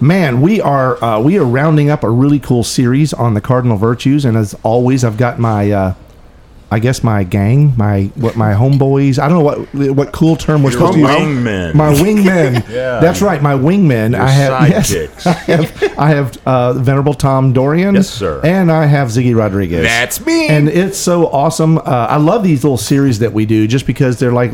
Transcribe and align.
Man, 0.00 0.40
we 0.40 0.60
are 0.60 1.02
uh, 1.02 1.20
we 1.20 1.38
are 1.38 1.44
rounding 1.44 1.90
up 1.90 2.04
a 2.04 2.10
really 2.10 2.38
cool 2.38 2.62
series 2.62 3.12
on 3.12 3.34
the 3.34 3.40
cardinal 3.40 3.76
virtues, 3.76 4.24
and 4.24 4.36
as 4.36 4.54
always, 4.62 5.02
I've 5.04 5.16
got 5.16 5.38
my 5.40 5.70
uh, 5.72 5.94
I 6.70 6.78
guess 6.80 7.02
my 7.02 7.24
gang, 7.24 7.74
my 7.76 8.04
what 8.14 8.36
my 8.36 8.52
homeboys. 8.52 9.18
I 9.18 9.28
don't 9.28 9.38
know 9.38 9.44
what 9.44 9.96
what 9.96 10.12
cool 10.12 10.36
term 10.36 10.62
we're 10.62 10.72
supposed 10.72 10.94
to 10.94 11.00
use. 11.00 11.08
wingmen. 11.08 11.74
My 11.74 11.92
wingmen. 11.94 12.68
Yeah. 12.68 13.00
That's 13.00 13.22
right, 13.22 13.42
my 13.42 13.54
wingmen. 13.54 14.14
I 14.14 14.28
have 14.28 14.68
yes. 14.90 15.26
I 15.26 15.32
have 15.32 15.98
I 15.98 16.10
have 16.10 16.38
uh, 16.46 16.74
Venerable 16.74 17.14
Tom 17.14 17.52
Dorian. 17.52 17.94
Yes, 17.94 18.10
sir. 18.10 18.40
And 18.44 18.70
I 18.70 18.86
have 18.86 19.08
Ziggy 19.08 19.34
Rodriguez. 19.34 19.82
That's 19.82 20.24
me. 20.24 20.48
And 20.48 20.68
it's 20.68 20.98
so 20.98 21.26
awesome. 21.28 21.78
Uh, 21.78 21.82
I 22.10 22.18
love 22.18 22.44
these 22.44 22.62
little 22.62 22.76
series 22.78 23.18
that 23.20 23.32
we 23.32 23.46
do 23.46 23.66
just 23.66 23.86
because 23.86 24.18
they're 24.18 24.32
like 24.32 24.52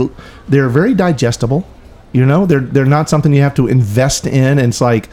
they're 0.49 0.69
very 0.69 0.95
digestible. 0.95 1.67
You 2.13 2.25
know, 2.25 2.47
they're 2.47 2.61
they're 2.61 2.87
not 2.87 3.11
something 3.11 3.35
you 3.35 3.43
have 3.43 3.55
to 3.55 3.67
invest 3.67 4.25
in. 4.27 4.59
And 4.59 4.69
it's 4.69 4.81
like, 4.81 5.09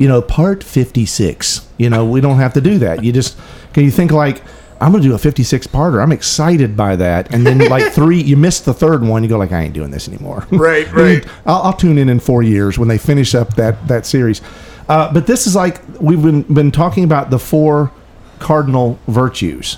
you 0.00 0.08
know, 0.08 0.20
part 0.20 0.64
fifty 0.64 1.06
six. 1.06 1.68
You 1.78 1.90
know, 1.90 2.04
we 2.04 2.20
don't 2.20 2.38
have 2.38 2.54
to 2.54 2.60
do 2.60 2.78
that. 2.78 3.04
You 3.04 3.12
just 3.12 3.38
can 3.72 3.84
you 3.84 3.90
think 3.90 4.10
like. 4.10 4.42
I'm 4.82 4.92
gonna 4.92 5.02
do 5.02 5.12
a 5.12 5.18
56 5.18 5.66
parter. 5.66 6.02
I'm 6.02 6.10
excited 6.10 6.74
by 6.74 6.96
that, 6.96 7.34
and 7.34 7.46
then 7.46 7.58
like 7.68 7.92
three, 7.92 8.18
you 8.18 8.34
miss 8.34 8.60
the 8.60 8.72
third 8.72 9.04
one. 9.04 9.22
You 9.22 9.28
go 9.28 9.36
like, 9.36 9.52
I 9.52 9.60
ain't 9.60 9.74
doing 9.74 9.90
this 9.90 10.08
anymore. 10.08 10.46
Right, 10.50 10.90
right. 10.94 11.22
I'll, 11.44 11.64
I'll 11.64 11.72
tune 11.74 11.98
in 11.98 12.08
in 12.08 12.18
four 12.18 12.42
years 12.42 12.78
when 12.78 12.88
they 12.88 12.96
finish 12.96 13.34
up 13.34 13.56
that 13.56 13.86
that 13.88 14.06
series. 14.06 14.40
Uh, 14.90 15.12
but 15.12 15.26
this 15.26 15.46
is 15.46 15.54
like 15.54 15.82
we've 16.00 16.22
been 16.22 16.42
been 16.42 16.72
talking 16.72 17.04
about 17.04 17.28
the 17.28 17.38
four 17.38 17.92
cardinal 18.40 18.98
virtues, 19.06 19.76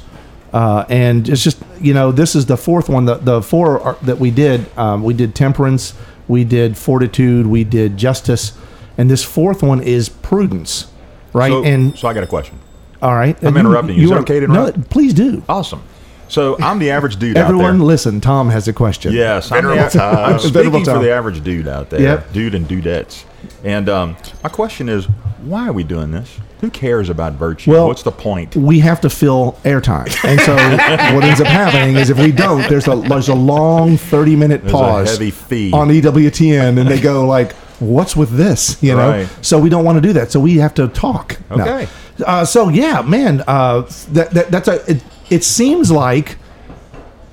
uh, 0.55 0.86
and 0.89 1.29
it's 1.29 1.42
just 1.45 1.62
you 1.81 1.92
know 1.92 2.12
this 2.12 2.34
is 2.34 2.47
the 2.47 2.57
fourth 2.57 2.89
one. 2.89 3.05
The 3.05 3.17
the 3.17 3.42
four 3.42 3.81
are, 3.81 3.98
that 4.03 4.19
we 4.19 4.31
did 4.31 4.67
um, 4.79 5.03
we 5.03 5.12
did 5.12 5.34
temperance, 5.34 5.95
we 6.29 6.45
did 6.45 6.79
fortitude, 6.79 7.47
we 7.47 7.62
did 7.62 7.98
justice, 7.98 8.57
and 8.98 9.11
this 9.11 9.23
fourth 9.25 9.62
one 9.62 9.81
is 9.83 10.09
prudence, 10.09 10.91
right? 11.33 11.51
So, 11.51 11.65
and 11.65 11.98
so 11.98 12.09
I 12.09 12.15
got 12.15 12.23
a 12.25 12.27
question. 12.27 12.59
all 13.01 13.15
right, 13.15 13.37
I'm 13.43 13.57
interrupting 13.57 13.97
you. 13.97 14.05
Is 14.05 14.11
it 14.11 14.17
okay 14.19 14.41
to 14.41 14.47
No, 14.48 14.67
interrupt? 14.67 14.91
please 14.91 15.15
do. 15.15 15.43
Awesome. 15.48 15.83
So 16.29 16.57
I'm 16.61 16.79
the 16.79 16.91
average 16.91 17.17
dude 17.19 17.37
Everyone, 17.37 17.43
out 17.43 17.59
there. 17.59 17.69
Everyone, 17.69 17.87
listen. 17.87 18.20
Tom 18.23 18.48
has 18.48 18.67
a 18.67 18.73
question. 18.73 19.13
Yes, 19.13 19.53
I'm, 19.53 19.57
Venerable 19.63 19.85
the, 19.85 19.91
Tom. 19.91 20.17
I'm 20.17 20.39
speaking 20.39 20.85
for 20.85 20.98
the 20.98 21.11
average 21.13 21.45
dude 21.45 21.69
out 21.69 21.91
there. 21.91 22.01
Yep. 22.01 22.33
Dude 22.33 22.55
and 22.55 22.67
dudettes. 22.67 23.25
And 23.65 23.89
um, 23.91 24.17
my 24.43 24.48
question 24.48 24.89
is, 24.89 25.05
why 25.43 25.69
are 25.69 25.73
we 25.75 25.85
doing 25.85 26.11
this? 26.11 26.39
Who 26.63 26.70
cares 26.70 27.11
about 27.11 27.33
virtue? 27.35 27.73
Well, 27.73 27.89
What's 27.89 28.05
the 28.05 28.13
point? 28.13 28.55
we 28.57 28.79
have 28.79 29.01
to 29.03 29.11
fill 29.11 29.59
airtime. 29.65 30.07
And 30.25 30.41
so 30.41 30.55
what 31.15 31.25
ends 31.25 31.41
up 31.41 31.48
happening 31.48 31.97
is 31.97 32.09
if 32.09 32.19
we 32.19 32.31
don't, 32.33 32.67
there's 32.70 32.87
a 32.89 32.95
there's 32.97 33.29
a 33.29 33.35
long 33.35 33.97
30 33.98 34.37
minute 34.37 34.61
There's 34.63 34.73
a 34.73 34.77
pause 34.77 35.11
heavy 35.11 35.33
fee. 35.33 35.73
on 35.73 35.89
EWTN 35.89 36.79
and 36.79 36.89
they 36.89 37.01
go 37.01 37.27
like, 37.27 37.55
what's 37.83 38.16
with 38.16 38.30
this? 38.36 38.83
You 38.83 38.97
know? 38.97 39.11
Right. 39.11 39.28
So 39.42 39.58
we 39.58 39.69
don't 39.69 39.84
want 39.84 39.97
to 39.97 40.02
do 40.02 40.12
that. 40.14 40.30
So 40.30 40.41
we 40.41 40.56
have 40.56 40.75
to 40.75 40.88
talk. 40.88 41.38
Okay. 41.50 41.89
Uh, 42.24 42.44
so 42.44 42.69
yeah, 42.69 43.02
man, 43.02 43.42
uh, 43.47 43.83
that, 44.11 44.30
that 44.33 44.50
that's 44.50 44.69
a 44.69 44.91
it, 44.91 45.05
it 45.30 45.44
seems 45.44 45.91
like 45.91 46.36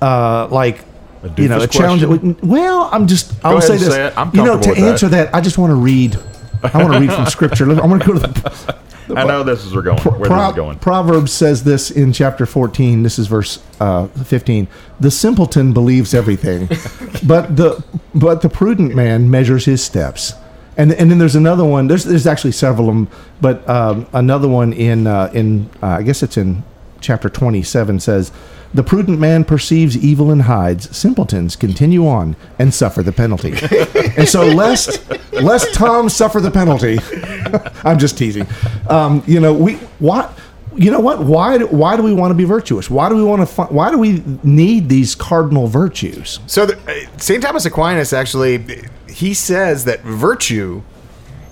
uh, 0.00 0.48
like 0.48 0.84
A 1.22 1.42
you 1.42 1.48
know, 1.48 1.60
a 1.60 1.66
challenge. 1.66 2.02
Well, 2.42 2.88
I'm 2.92 3.06
just. 3.06 3.32
I'll 3.44 3.58
ahead 3.58 3.68
say 3.68 3.76
this. 3.76 3.94
say 3.94 4.12
you 4.34 4.44
know, 4.44 4.60
to 4.60 4.68
with 4.70 4.78
that. 4.78 4.90
answer 4.90 5.08
that. 5.08 5.34
I 5.34 5.40
just 5.40 5.58
want 5.58 5.70
to 5.70 5.76
read. 5.76 6.18
I 6.62 6.82
want 6.82 6.94
to 6.94 7.00
read 7.00 7.12
from 7.12 7.26
Scripture. 7.36 7.70
I 7.70 7.86
want 7.86 8.02
to 8.02 8.08
go 8.08 8.14
to 8.14 8.20
the 8.20 8.78
I 9.16 9.24
know 9.24 9.42
this 9.42 9.64
is 9.64 9.72
where 9.72 9.82
going. 9.82 9.98
Where 9.98 10.28
Pro- 10.28 10.38
this 10.38 10.50
is 10.50 10.56
going. 10.56 10.78
Proverbs 10.78 11.32
says 11.32 11.64
this 11.64 11.90
in 11.90 12.12
chapter 12.12 12.46
14. 12.46 13.02
This 13.02 13.18
is 13.18 13.26
verse 13.26 13.62
uh, 13.80 14.06
15. 14.08 14.68
The 15.00 15.10
simpleton 15.10 15.72
believes 15.72 16.14
everything, 16.14 16.66
but 17.26 17.56
the 17.56 17.82
but 18.14 18.42
the 18.42 18.48
prudent 18.48 18.94
man 18.94 19.30
measures 19.30 19.64
his 19.64 19.82
steps. 19.82 20.34
And 20.76 20.92
and 20.92 21.10
then 21.10 21.18
there's 21.18 21.36
another 21.36 21.64
one. 21.64 21.88
There's 21.88 22.04
there's 22.04 22.26
actually 22.26 22.52
several 22.52 22.88
of 22.88 22.94
them, 22.94 23.08
but 23.40 23.68
um, 23.68 24.06
another 24.12 24.48
one 24.48 24.72
in 24.72 25.06
uh, 25.06 25.30
in 25.34 25.68
uh, 25.82 25.88
I 25.88 26.02
guess 26.02 26.22
it's 26.22 26.36
in 26.36 26.62
chapter 27.00 27.28
27 27.28 28.00
says. 28.00 28.32
The 28.72 28.84
prudent 28.84 29.18
man 29.18 29.42
perceives 29.42 29.96
evil 29.96 30.30
and 30.30 30.42
hides. 30.42 30.96
Simpletons 30.96 31.56
continue 31.56 32.06
on 32.06 32.36
and 32.56 32.72
suffer 32.72 33.02
the 33.02 33.10
penalty. 33.10 33.50
and 34.16 34.28
so, 34.28 34.46
lest 34.46 35.10
lest 35.32 35.74
Tom 35.74 36.08
suffer 36.08 36.38
the 36.40 36.52
penalty, 36.52 36.98
I'm 37.84 37.98
just 37.98 38.18
teasing. 38.18 38.46
Um, 38.88 39.22
you 39.26 39.40
know, 39.40 39.54
we 39.54 39.74
what 39.98 40.38
you 40.76 40.90
know 40.90 41.00
what? 41.00 41.20
Why 41.20 41.58
do, 41.58 41.66
why 41.66 41.96
do 41.96 42.02
we 42.02 42.14
want 42.14 42.30
to 42.30 42.34
be 42.34 42.44
virtuous? 42.44 42.88
Why 42.88 43.08
do 43.08 43.16
we 43.16 43.24
want 43.24 43.42
to? 43.42 43.46
Fi- 43.46 43.66
why 43.66 43.90
do 43.90 43.98
we 43.98 44.22
need 44.42 44.88
these 44.88 45.14
cardinal 45.14 45.66
virtues? 45.66 46.38
So 46.46 46.66
the, 46.66 46.78
uh, 46.78 47.18
St. 47.18 47.42
Thomas 47.42 47.64
Aquinas 47.66 48.12
actually, 48.12 48.86
he 49.08 49.34
says 49.34 49.84
that 49.86 50.00
virtue 50.02 50.82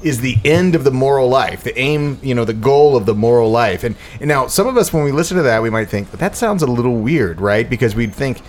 is 0.02 0.20
the 0.20 0.36
end 0.44 0.74
of 0.76 0.84
the 0.84 0.90
moral 0.92 1.28
life, 1.28 1.64
the 1.64 1.76
aim, 1.78 2.20
you 2.22 2.34
know, 2.34 2.44
the 2.44 2.52
goal 2.52 2.96
of 2.96 3.06
the 3.06 3.14
moral 3.14 3.50
life. 3.50 3.82
And, 3.82 3.96
and 4.20 4.28
now 4.28 4.46
some 4.46 4.68
of 4.68 4.76
us, 4.76 4.92
when 4.92 5.02
we 5.02 5.10
listen 5.10 5.36
to 5.36 5.42
that, 5.42 5.60
we 5.60 5.70
might 5.70 5.88
think 5.88 6.10
that 6.12 6.36
sounds 6.36 6.62
a 6.62 6.66
little 6.66 6.96
weird, 6.96 7.40
right? 7.40 7.68
Because 7.68 7.96
we'd 7.96 8.14
think, 8.14 8.40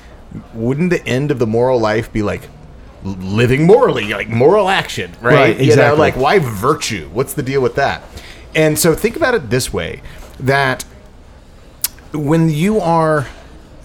wouldn't 0.54 0.92
the 0.92 1.04
end 1.08 1.32
of 1.32 1.40
the 1.40 1.48
moral 1.48 1.80
life 1.80 2.14
be 2.14 2.22
like 2.22 2.44
living 3.04 3.66
morally, 3.66 4.10
like 4.10 4.30
moral 4.30 4.70
action, 4.70 5.12
right? 5.22 5.34
Right, 5.34 5.50
You 5.60 5.68
know, 5.68 5.72
exactly. 5.72 6.00
like 6.00 6.16
why 6.18 6.40
virtue? 6.40 7.10
What's 7.14 7.34
the 7.34 7.44
deal 7.44 7.62
with 7.62 7.76
that? 7.76 8.04
And 8.56 8.78
so 8.78 8.96
think 8.96 9.16
about 9.16 9.36
it 9.36 9.50
this 9.50 9.72
way: 9.72 10.02
that 10.40 10.86
when 12.14 12.50
you 12.50 12.80
are 12.80 13.28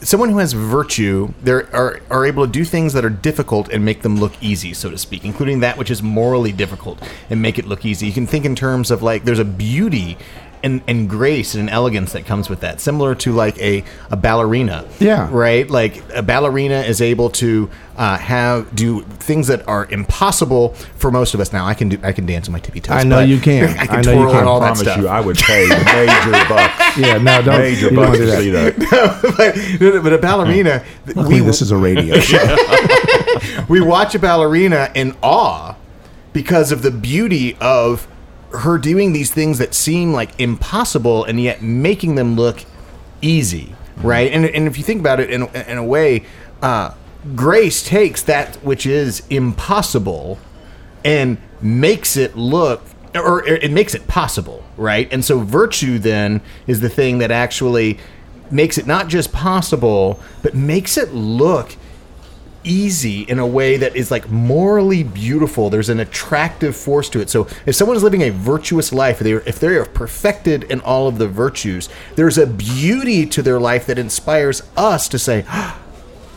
someone 0.00 0.28
who 0.28 0.38
has 0.38 0.52
virtue, 0.52 1.32
they 1.42 1.52
are, 1.52 2.00
are 2.10 2.26
able 2.26 2.44
to 2.46 2.52
do 2.52 2.64
things 2.64 2.92
that 2.92 3.04
are 3.04 3.10
difficult 3.10 3.70
and 3.70 3.84
make 3.84 4.02
them 4.02 4.16
look 4.16 4.32
easy, 4.42 4.74
so 4.74 4.90
to 4.90 4.98
speak, 4.98 5.24
including 5.24 5.60
that 5.60 5.78
which 5.78 5.90
is 5.90 6.02
morally 6.02 6.52
difficult 6.52 7.00
and 7.30 7.40
make 7.40 7.58
it 7.58 7.66
look 7.66 7.84
easy. 7.84 8.06
You 8.06 8.12
can 8.12 8.26
think 8.26 8.44
in 8.44 8.54
terms 8.54 8.90
of 8.90 9.02
like 9.02 9.24
there's 9.24 9.38
a 9.38 9.44
beauty 9.44 10.18
and, 10.64 10.82
and 10.88 11.08
grace 11.08 11.54
and 11.54 11.62
an 11.62 11.68
elegance 11.68 12.12
that 12.14 12.24
comes 12.24 12.48
with 12.48 12.60
that, 12.60 12.80
similar 12.80 13.14
to 13.16 13.32
like 13.32 13.58
a, 13.58 13.84
a 14.10 14.16
ballerina. 14.16 14.88
Yeah. 14.98 15.28
Right? 15.30 15.68
Like 15.68 16.02
a 16.14 16.22
ballerina 16.22 16.80
is 16.80 17.02
able 17.02 17.28
to 17.30 17.70
uh, 17.96 18.16
have 18.16 18.74
do 18.74 19.02
things 19.02 19.46
that 19.48 19.68
are 19.68 19.86
impossible 19.90 20.70
for 20.96 21.10
most 21.10 21.34
of 21.34 21.40
us. 21.40 21.52
Now 21.52 21.66
I 21.66 21.74
can 21.74 21.90
do 21.90 21.98
I 22.02 22.12
can 22.12 22.26
dance 22.26 22.48
on 22.48 22.52
my 22.52 22.58
tippy 22.58 22.80
toes. 22.80 22.96
I 22.96 23.04
know 23.04 23.20
you 23.20 23.38
can. 23.38 23.68
I 23.78 23.86
can 23.86 23.96
I 23.96 24.00
know 24.02 24.12
you 24.12 24.26
can. 24.26 24.36
and 24.38 24.48
all 24.48 24.56
I 24.62 24.70
that 24.70 24.76
promise 24.76 24.80
stuff. 24.80 24.98
you, 24.98 25.08
I 25.08 25.20
would 25.20 25.36
pay 25.36 25.68
major 25.68 26.30
bucks. 26.48 26.96
Yeah, 26.98 27.18
no, 27.18 27.42
don't. 27.42 27.58
Major 27.60 27.90
you 27.90 27.96
don't 27.96 28.06
bucks 28.06 28.18
do 28.18 28.24
to 28.24 28.30
that. 28.30 28.40
see 28.40 28.50
that. 28.50 29.78
but, 29.94 30.02
but 30.02 30.12
a 30.12 30.18
ballerina, 30.18 30.84
Luckily, 31.14 31.40
this 31.40 31.60
is 31.62 31.70
a 31.70 31.76
radio 31.76 32.18
show. 32.18 32.56
we 33.68 33.80
watch 33.80 34.14
a 34.14 34.18
ballerina 34.18 34.90
in 34.94 35.14
awe 35.22 35.76
because 36.32 36.72
of 36.72 36.82
the 36.82 36.90
beauty 36.90 37.56
of 37.60 38.08
her 38.58 38.78
doing 38.78 39.12
these 39.12 39.32
things 39.32 39.58
that 39.58 39.74
seem 39.74 40.12
like 40.12 40.38
impossible 40.40 41.24
and 41.24 41.40
yet 41.40 41.62
making 41.62 42.14
them 42.14 42.36
look 42.36 42.64
easy, 43.20 43.74
right? 43.96 44.30
And, 44.32 44.44
and 44.46 44.66
if 44.66 44.78
you 44.78 44.84
think 44.84 45.00
about 45.00 45.20
it 45.20 45.30
in, 45.30 45.42
in 45.54 45.78
a 45.78 45.84
way, 45.84 46.24
uh, 46.62 46.94
grace 47.34 47.82
takes 47.86 48.22
that 48.22 48.56
which 48.56 48.86
is 48.86 49.22
impossible 49.30 50.38
and 51.04 51.38
makes 51.60 52.16
it 52.16 52.36
look 52.36 52.82
or 53.14 53.46
it 53.46 53.70
makes 53.70 53.94
it 53.94 54.08
possible, 54.08 54.64
right? 54.76 55.12
And 55.12 55.24
so 55.24 55.38
virtue 55.38 55.98
then 56.00 56.40
is 56.66 56.80
the 56.80 56.88
thing 56.88 57.18
that 57.18 57.30
actually 57.30 57.98
makes 58.50 58.76
it 58.76 58.86
not 58.86 59.06
just 59.08 59.32
possible, 59.32 60.20
but 60.42 60.54
makes 60.54 60.96
it 60.96 61.14
look 61.14 61.76
easy 62.64 63.22
in 63.22 63.38
a 63.38 63.46
way 63.46 63.76
that 63.76 63.94
is 63.94 64.10
like 64.10 64.30
morally 64.30 65.02
beautiful. 65.02 65.70
There's 65.70 65.88
an 65.88 66.00
attractive 66.00 66.76
force 66.76 67.08
to 67.10 67.20
it. 67.20 67.30
So 67.30 67.46
if 67.66 67.74
someone 67.74 67.96
is 67.96 68.02
living 68.02 68.22
a 68.22 68.30
virtuous 68.30 68.92
life, 68.92 69.18
they 69.18 69.32
if 69.32 69.58
they 69.60 69.76
are 69.76 69.84
perfected 69.84 70.64
in 70.64 70.80
all 70.80 71.06
of 71.06 71.18
the 71.18 71.28
virtues, 71.28 71.88
there's 72.16 72.38
a 72.38 72.46
beauty 72.46 73.26
to 73.26 73.42
their 73.42 73.60
life 73.60 73.86
that 73.86 73.98
inspires 73.98 74.62
us 74.76 75.08
to 75.08 75.18
say, 75.18 75.44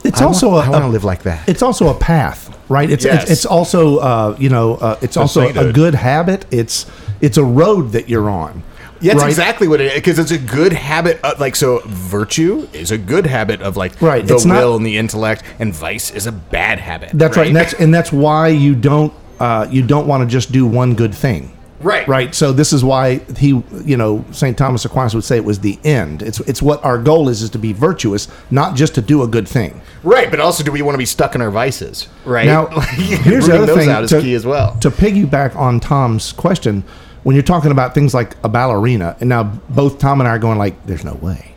It's 0.03 0.21
I 0.21 0.25
also 0.25 0.49
want, 0.49 0.67
a, 0.67 0.69
I 0.69 0.71
want 0.71 0.83
to 0.85 0.89
live 0.89 1.03
like 1.03 1.23
that. 1.23 1.49
It's 1.49 1.61
also 1.61 1.89
a 1.89 1.99
path, 1.99 2.57
right? 2.69 2.89
It's 2.89 3.03
Yes. 3.03 3.23
it's, 3.23 3.31
it's 3.31 3.45
also 3.45 3.97
uh, 3.97 4.35
you 4.39 4.49
know 4.49 4.75
uh, 4.75 4.97
it's 5.01 5.17
also 5.17 5.47
a 5.49 5.73
good 5.73 5.95
habit. 5.95 6.45
It's 6.51 6.85
it's 7.19 7.37
a 7.37 7.43
road 7.43 7.91
that 7.91 8.07
you're 8.07 8.29
on. 8.29 8.63
Yeah, 9.01 9.13
that's 9.13 9.23
right? 9.23 9.29
exactly 9.29 9.67
what 9.67 9.81
it 9.81 9.85
is. 9.87 9.93
Because 9.95 10.19
it's 10.19 10.31
a 10.31 10.37
good 10.37 10.73
habit. 10.73 11.19
Of, 11.23 11.39
like, 11.39 11.55
so 11.55 11.81
virtue 11.85 12.67
is 12.73 12.91
a 12.91 12.97
good 12.97 13.25
habit 13.25 13.61
of 13.61 13.77
like 13.77 14.01
Right, 14.01 14.25
the 14.25 14.35
it's 14.35 14.45
not- 14.45 14.57
will 14.57 14.75
and 14.75 14.85
the 14.85 14.97
intellect, 14.97 15.43
and 15.59 15.73
vice 15.73 16.11
is 16.11 16.25
a 16.27 16.31
bad 16.31 16.79
habit. 16.79 17.11
That's 17.13 17.37
right. 17.37 17.47
And 17.47 17.55
that's 17.55 17.73
and 17.73 17.93
that's 17.93 18.11
why 18.11 18.49
you 18.49 18.75
don't 18.75 19.13
uh, 19.39 19.67
you 19.69 19.83
don't 19.85 20.07
want 20.07 20.21
to 20.21 20.27
just 20.27 20.51
do 20.51 20.65
one 20.65 20.95
good 20.95 21.13
thing. 21.13 21.53
Right. 21.79 22.07
Right. 22.07 22.33
So 22.33 22.51
this 22.51 22.73
is 22.73 22.83
why 22.83 23.19
he, 23.37 23.61
you 23.85 23.97
know, 23.97 24.25
St. 24.31 24.57
Thomas 24.57 24.83
Aquinas 24.85 25.13
would 25.13 25.23
say 25.23 25.37
it 25.37 25.45
was 25.45 25.59
the 25.59 25.77
end. 25.83 26.23
It's 26.23 26.39
it's 26.41 26.59
what 26.61 26.83
our 26.83 26.97
goal 26.97 27.29
is 27.29 27.43
is 27.43 27.51
to 27.51 27.59
be 27.59 27.71
virtuous, 27.71 28.27
not 28.49 28.75
just 28.75 28.95
to 28.95 29.01
do 29.01 29.21
a 29.21 29.27
good 29.27 29.47
thing. 29.47 29.79
Right, 30.03 30.29
but 30.31 30.39
also, 30.39 30.63
do 30.63 30.71
we 30.71 30.81
want 30.81 30.95
to 30.95 30.99
be 30.99 31.05
stuck 31.05 31.35
in 31.35 31.41
our 31.41 31.51
vices? 31.51 32.07
Right. 32.25 32.45
Now, 32.47 32.67
here's 32.79 33.45
the 33.47 33.61
other 33.61 33.75
thing 33.75 33.89
out 33.89 34.03
is 34.03 34.09
to, 34.09 34.21
key 34.21 34.33
as 34.33 34.45
well. 34.45 34.75
To 34.79 34.89
piggyback 34.89 35.55
on 35.55 35.79
Tom's 35.79 36.33
question, 36.33 36.83
when 37.27 37.35
you're 37.35 37.43
talking 37.43 37.71
about 37.71 37.93
things 37.93 38.13
like 38.13 38.37
a 38.45 38.47
ballerina, 38.47 39.17
and 39.19 39.27
now 39.27 39.43
both 39.43 39.99
Tom 39.99 40.21
and 40.21 40.29
I 40.29 40.31
are 40.31 40.39
going 40.39 40.57
like, 40.57 40.85
"There's 40.85 41.03
no 41.03 41.15
way." 41.15 41.55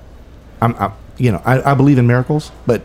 I'm, 0.60 0.74
i 0.74 0.90
you 1.16 1.30
know, 1.30 1.40
I, 1.44 1.62
I 1.70 1.74
believe 1.74 1.96
in 1.96 2.08
miracles, 2.08 2.50
but 2.66 2.82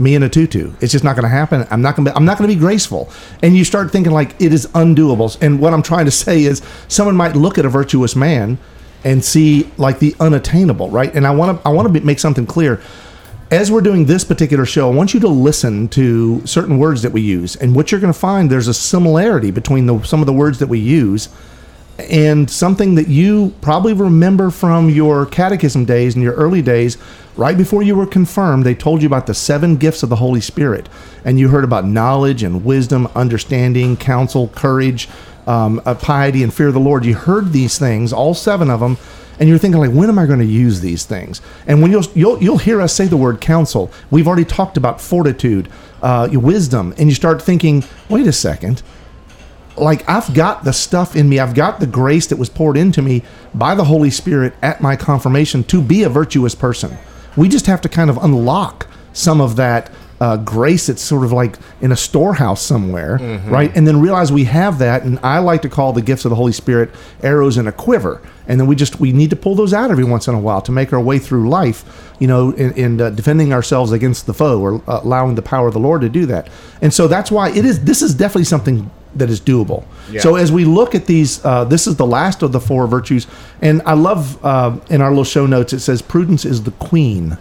me 0.00 0.16
in 0.16 0.24
a 0.24 0.28
tutu, 0.28 0.72
it's 0.80 0.90
just 0.90 1.04
not 1.04 1.14
going 1.14 1.22
to 1.22 1.28
happen. 1.28 1.68
I'm 1.70 1.82
not 1.82 1.94
going 1.94 2.06
to. 2.06 2.16
I'm 2.16 2.24
not 2.24 2.36
going 2.36 2.50
to 2.50 2.56
be 2.56 2.58
graceful. 2.58 3.08
And 3.44 3.56
you 3.56 3.62
start 3.62 3.92
thinking 3.92 4.12
like 4.12 4.34
it 4.42 4.52
is 4.52 4.66
undoable. 4.74 5.40
And 5.40 5.60
what 5.60 5.72
I'm 5.72 5.82
trying 5.82 6.06
to 6.06 6.10
say 6.10 6.42
is, 6.42 6.62
someone 6.88 7.14
might 7.14 7.36
look 7.36 7.58
at 7.58 7.64
a 7.64 7.68
virtuous 7.68 8.16
man 8.16 8.58
and 9.04 9.24
see 9.24 9.70
like 9.76 10.00
the 10.00 10.16
unattainable, 10.18 10.90
right? 10.90 11.14
And 11.14 11.28
I 11.28 11.30
want 11.30 11.62
to. 11.62 11.68
I 11.68 11.70
want 11.70 11.94
to 11.94 12.00
make 12.00 12.18
something 12.18 12.44
clear 12.44 12.82
as 13.52 13.70
we're 13.70 13.82
doing 13.82 14.06
this 14.06 14.24
particular 14.24 14.66
show, 14.66 14.90
I 14.90 14.94
want 14.96 15.14
you 15.14 15.20
to 15.20 15.28
listen 15.28 15.86
to 15.90 16.44
certain 16.44 16.78
words 16.78 17.02
that 17.02 17.12
we 17.12 17.20
use, 17.20 17.54
and 17.54 17.76
what 17.76 17.92
you're 17.92 18.00
going 18.00 18.12
to 18.12 18.18
find 18.18 18.50
there's 18.50 18.66
a 18.66 18.74
similarity 18.74 19.52
between 19.52 19.86
the, 19.86 20.02
some 20.02 20.18
of 20.18 20.26
the 20.26 20.32
words 20.32 20.58
that 20.58 20.66
we 20.66 20.80
use 20.80 21.28
and 21.98 22.50
something 22.50 22.94
that 22.96 23.08
you 23.08 23.54
probably 23.60 23.92
remember 23.92 24.50
from 24.50 24.90
your 24.90 25.26
catechism 25.26 25.84
days 25.84 26.14
and 26.14 26.22
your 26.22 26.34
early 26.34 26.62
days. 26.62 26.98
Right 27.36 27.56
before 27.56 27.82
you 27.82 27.94
were 27.94 28.06
confirmed, 28.06 28.64
they 28.64 28.74
told 28.74 29.02
you 29.02 29.06
about 29.06 29.26
the 29.26 29.34
seven 29.34 29.76
gifts 29.76 30.02
of 30.02 30.08
the 30.08 30.16
Holy 30.16 30.40
Spirit, 30.40 30.88
and 31.24 31.38
you 31.38 31.48
heard 31.48 31.64
about 31.64 31.84
knowledge 31.84 32.42
and 32.42 32.64
wisdom, 32.64 33.08
understanding, 33.14 33.96
counsel, 33.96 34.48
courage, 34.48 35.08
um, 35.46 35.80
uh, 35.84 35.94
piety, 35.94 36.42
and 36.42 36.52
fear 36.52 36.68
of 36.68 36.74
the 36.74 36.80
Lord. 36.80 37.04
You 37.04 37.14
heard 37.14 37.52
these 37.52 37.78
things, 37.78 38.12
all 38.12 38.34
seven 38.34 38.70
of 38.70 38.80
them 38.80 38.96
and 39.38 39.48
you're 39.48 39.58
thinking 39.58 39.80
like 39.80 39.90
when 39.90 40.08
am 40.08 40.18
i 40.18 40.26
going 40.26 40.38
to 40.38 40.44
use 40.44 40.80
these 40.80 41.04
things 41.04 41.40
and 41.66 41.82
when 41.82 41.90
you'll 41.90 42.04
you'll, 42.14 42.42
you'll 42.42 42.58
hear 42.58 42.80
us 42.80 42.94
say 42.94 43.06
the 43.06 43.16
word 43.16 43.40
counsel 43.40 43.90
we've 44.10 44.26
already 44.26 44.44
talked 44.44 44.76
about 44.76 45.00
fortitude 45.00 45.68
uh, 46.02 46.28
wisdom 46.32 46.94
and 46.98 47.08
you 47.08 47.14
start 47.14 47.42
thinking 47.42 47.84
wait 48.08 48.26
a 48.26 48.32
second 48.32 48.82
like 49.78 50.08
i've 50.08 50.32
got 50.34 50.64
the 50.64 50.72
stuff 50.72 51.14
in 51.16 51.28
me. 51.28 51.38
I've 51.38 51.54
got 51.54 51.80
the 51.80 51.86
grace 51.86 52.26
that 52.28 52.36
was 52.36 52.48
poured 52.48 52.76
into 52.76 53.02
me 53.02 53.22
by 53.54 53.74
the 53.74 53.84
holy 53.84 54.10
spirit 54.10 54.54
at 54.62 54.80
my 54.80 54.96
confirmation 54.96 55.64
to 55.64 55.82
be 55.82 56.02
a 56.02 56.08
virtuous 56.08 56.54
person. 56.54 56.96
We 57.36 57.48
just 57.48 57.66
have 57.66 57.80
to 57.82 57.88
kind 57.88 58.10
of 58.10 58.16
unlock 58.18 58.88
some 59.12 59.40
of 59.40 59.56
that 59.56 59.90
uh, 60.20 60.36
grace 60.38 60.86
that's 60.86 61.02
sort 61.02 61.24
of 61.24 61.32
like 61.32 61.56
in 61.80 61.92
a 61.92 61.96
storehouse 61.96 62.62
somewhere, 62.62 63.18
right? 63.50 63.70
And 63.76 63.86
then 63.86 64.00
realize 64.00 64.32
we 64.32 64.44
have 64.44 64.78
that. 64.78 65.02
And 65.02 65.18
I 65.22 65.38
like 65.40 65.62
to 65.62 65.68
call 65.68 65.92
the 65.92 66.02
gifts 66.02 66.24
of 66.24 66.30
the 66.30 66.36
Holy 66.36 66.52
Spirit 66.52 66.90
arrows 67.22 67.58
in 67.58 67.66
a 67.66 67.72
quiver. 67.72 68.22
And 68.48 68.58
then 68.60 68.66
we 68.66 68.76
just 68.76 68.98
we 69.00 69.12
need 69.12 69.30
to 69.30 69.36
pull 69.36 69.54
those 69.54 69.74
out 69.74 69.90
every 69.90 70.04
once 70.04 70.28
in 70.28 70.34
a 70.34 70.40
while 70.40 70.62
to 70.62 70.72
make 70.72 70.92
our 70.92 71.00
way 71.00 71.18
through 71.18 71.48
life, 71.48 72.14
you 72.18 72.28
know, 72.28 72.52
in, 72.52 73.00
uh, 73.00 73.10
defending 73.10 73.52
ourselves 73.52 73.92
against 73.92 74.26
the 74.26 74.32
foe 74.34 74.60
or 74.60 74.82
uh, 74.86 75.00
allowing 75.02 75.34
the 75.34 75.42
power 75.42 75.66
of 75.68 75.74
the 75.74 75.80
Lord 75.80 76.00
to 76.02 76.08
do 76.08 76.26
that. 76.26 76.48
And 76.80 76.94
so 76.94 77.08
that's 77.08 77.30
why 77.30 77.50
it 77.50 77.64
is. 77.64 77.84
This 77.84 78.02
is 78.02 78.14
definitely 78.14 78.44
something 78.44 78.90
that 79.16 79.28
is 79.30 79.40
doable. 79.40 79.84
So 80.20 80.36
as 80.36 80.52
we 80.52 80.64
look 80.64 80.94
at 80.94 81.06
these, 81.06 81.44
uh, 81.44 81.64
this 81.64 81.86
is 81.86 81.96
the 81.96 82.06
last 82.06 82.42
of 82.42 82.52
the 82.52 82.60
four 82.60 82.86
virtues, 82.86 83.26
and 83.60 83.82
I 83.84 83.94
love 83.94 84.42
uh, 84.44 84.78
in 84.90 85.00
our 85.00 85.08
little 85.08 85.24
show 85.24 85.46
notes 85.46 85.72
it 85.72 85.80
says 85.80 86.00
prudence 86.02 86.44
is 86.44 86.62
the 86.62 86.70
queen 86.72 87.36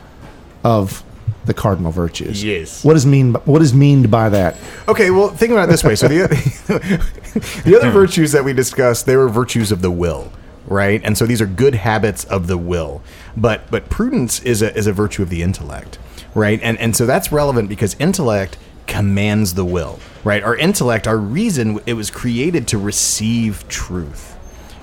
of 0.63 1.04
the 1.45 1.53
cardinal 1.53 1.92
virtues. 1.92 2.44
Yes. 2.44 2.83
What 2.83 2.95
is 2.95 3.06
mean? 3.06 3.33
What 3.45 3.62
is 3.62 3.74
meaned 3.74 4.09
by 4.12 4.30
that? 4.30 4.57
Okay, 4.88 5.12
well, 5.12 5.30
think 5.30 5.51
about 5.51 5.69
it 5.69 5.71
this 5.71 5.83
way. 5.83 5.95
So 5.95 6.07
the 6.07 6.27
the 7.65 7.75
other 7.75 7.88
hmm. 7.88 7.94
virtues 7.94 8.31
that 8.31 8.44
we 8.44 8.53
discussed, 8.53 9.06
they 9.06 9.15
were 9.15 9.30
virtues 9.30 9.71
of 9.71 9.81
the 9.81 9.92
will, 9.92 10.31
right? 10.68 11.01
And 11.03 11.18
so 11.18 11.25
these 11.25 11.42
are 11.42 11.47
good 11.47 11.75
habits 11.75 12.24
of 12.25 12.47
the 12.47 12.57
will. 12.57 13.01
But 13.36 13.69
but 13.69 13.89
prudence 13.89 14.42
is 14.42 14.62
a 14.62 14.75
is 14.75 14.88
a 14.88 14.94
virtue 14.94 15.21
of 15.21 15.30
the 15.30 15.42
intellect, 15.42 15.97
right? 16.33 16.59
And 16.62 16.77
and 16.80 16.95
so 16.95 17.06
that's 17.06 17.31
relevant 17.31 17.69
because 17.69 17.95
intellect 18.00 18.57
commands 18.88 19.56
the 19.56 19.65
will, 19.65 20.00
right? 20.24 20.44
Our 20.44 20.56
intellect, 20.56 21.07
our 21.07 21.18
reason, 21.18 21.80
it 21.86 21.94
was 21.94 22.12
created 22.12 22.68
to 22.69 22.77
receive 22.77 23.68
truth 23.68 24.35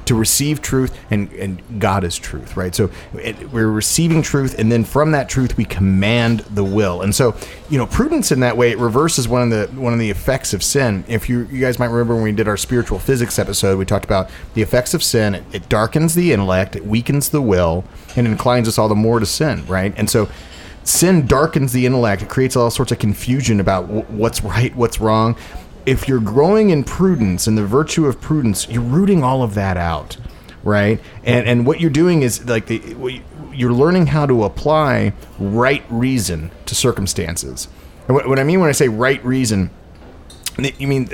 to 0.06 0.14
receive 0.14 0.60
truth 0.60 0.98
and, 1.10 1.32
and 1.32 1.80
God 1.80 2.04
is 2.04 2.18
truth, 2.18 2.56
right? 2.56 2.74
So 2.74 2.90
it, 3.14 3.50
we're 3.52 3.70
receiving 3.70 4.22
truth, 4.22 4.58
and 4.58 4.70
then 4.70 4.84
from 4.84 5.12
that 5.12 5.28
truth 5.28 5.56
we 5.56 5.64
command 5.64 6.40
the 6.40 6.64
will. 6.64 7.02
And 7.02 7.14
so, 7.14 7.36
you 7.70 7.78
know, 7.78 7.86
prudence 7.86 8.32
in 8.32 8.40
that 8.40 8.56
way 8.56 8.70
it 8.70 8.78
reverses 8.78 9.28
one 9.28 9.42
of 9.42 9.50
the 9.50 9.80
one 9.80 9.92
of 9.92 9.98
the 9.98 10.10
effects 10.10 10.52
of 10.54 10.62
sin. 10.62 11.04
If 11.08 11.28
you 11.28 11.46
you 11.50 11.60
guys 11.60 11.78
might 11.78 11.86
remember 11.86 12.14
when 12.14 12.24
we 12.24 12.32
did 12.32 12.48
our 12.48 12.56
spiritual 12.56 12.98
physics 12.98 13.38
episode, 13.38 13.78
we 13.78 13.84
talked 13.84 14.04
about 14.04 14.30
the 14.54 14.62
effects 14.62 14.94
of 14.94 15.02
sin. 15.02 15.34
It, 15.34 15.44
it 15.52 15.68
darkens 15.68 16.14
the 16.14 16.32
intellect, 16.32 16.76
it 16.76 16.86
weakens 16.86 17.30
the 17.30 17.42
will, 17.42 17.84
and 18.16 18.26
inclines 18.26 18.68
us 18.68 18.78
all 18.78 18.88
the 18.88 18.94
more 18.94 19.20
to 19.20 19.26
sin, 19.26 19.66
right? 19.66 19.92
And 19.96 20.08
so. 20.08 20.28
Sin 20.84 21.28
darkens 21.28 21.72
the 21.72 21.86
intellect. 21.86 22.22
It 22.22 22.28
creates 22.28 22.56
all 22.56 22.68
sorts 22.68 22.90
of 22.90 22.98
confusion 22.98 23.60
about 23.60 23.82
w- 23.82 24.02
what's 24.08 24.42
right, 24.42 24.74
what's 24.74 25.00
wrong 25.00 25.36
if 25.86 26.08
you're 26.08 26.20
growing 26.20 26.70
in 26.70 26.84
prudence 26.84 27.46
and 27.46 27.56
the 27.58 27.64
virtue 27.66 28.06
of 28.06 28.20
prudence, 28.20 28.68
you're 28.68 28.82
rooting 28.82 29.22
all 29.22 29.42
of 29.42 29.54
that 29.54 29.76
out, 29.76 30.16
right? 30.62 31.00
And 31.24 31.46
and 31.46 31.66
what 31.66 31.80
you're 31.80 31.90
doing 31.90 32.22
is 32.22 32.44
like 32.46 32.66
the, 32.66 32.76
you- 32.96 33.22
you're 33.54 33.72
learning 33.72 34.06
how 34.06 34.24
to 34.26 34.44
apply 34.44 35.12
right 35.38 35.84
reason 35.90 36.50
to 36.64 36.74
circumstances. 36.74 37.68
And 38.08 38.14
what, 38.14 38.26
what 38.26 38.38
I 38.38 38.44
mean 38.44 38.60
when 38.60 38.70
I 38.70 38.72
say 38.72 38.88
right 38.88 39.22
reason, 39.24 39.70
you 40.78 40.86
mean 40.86 41.08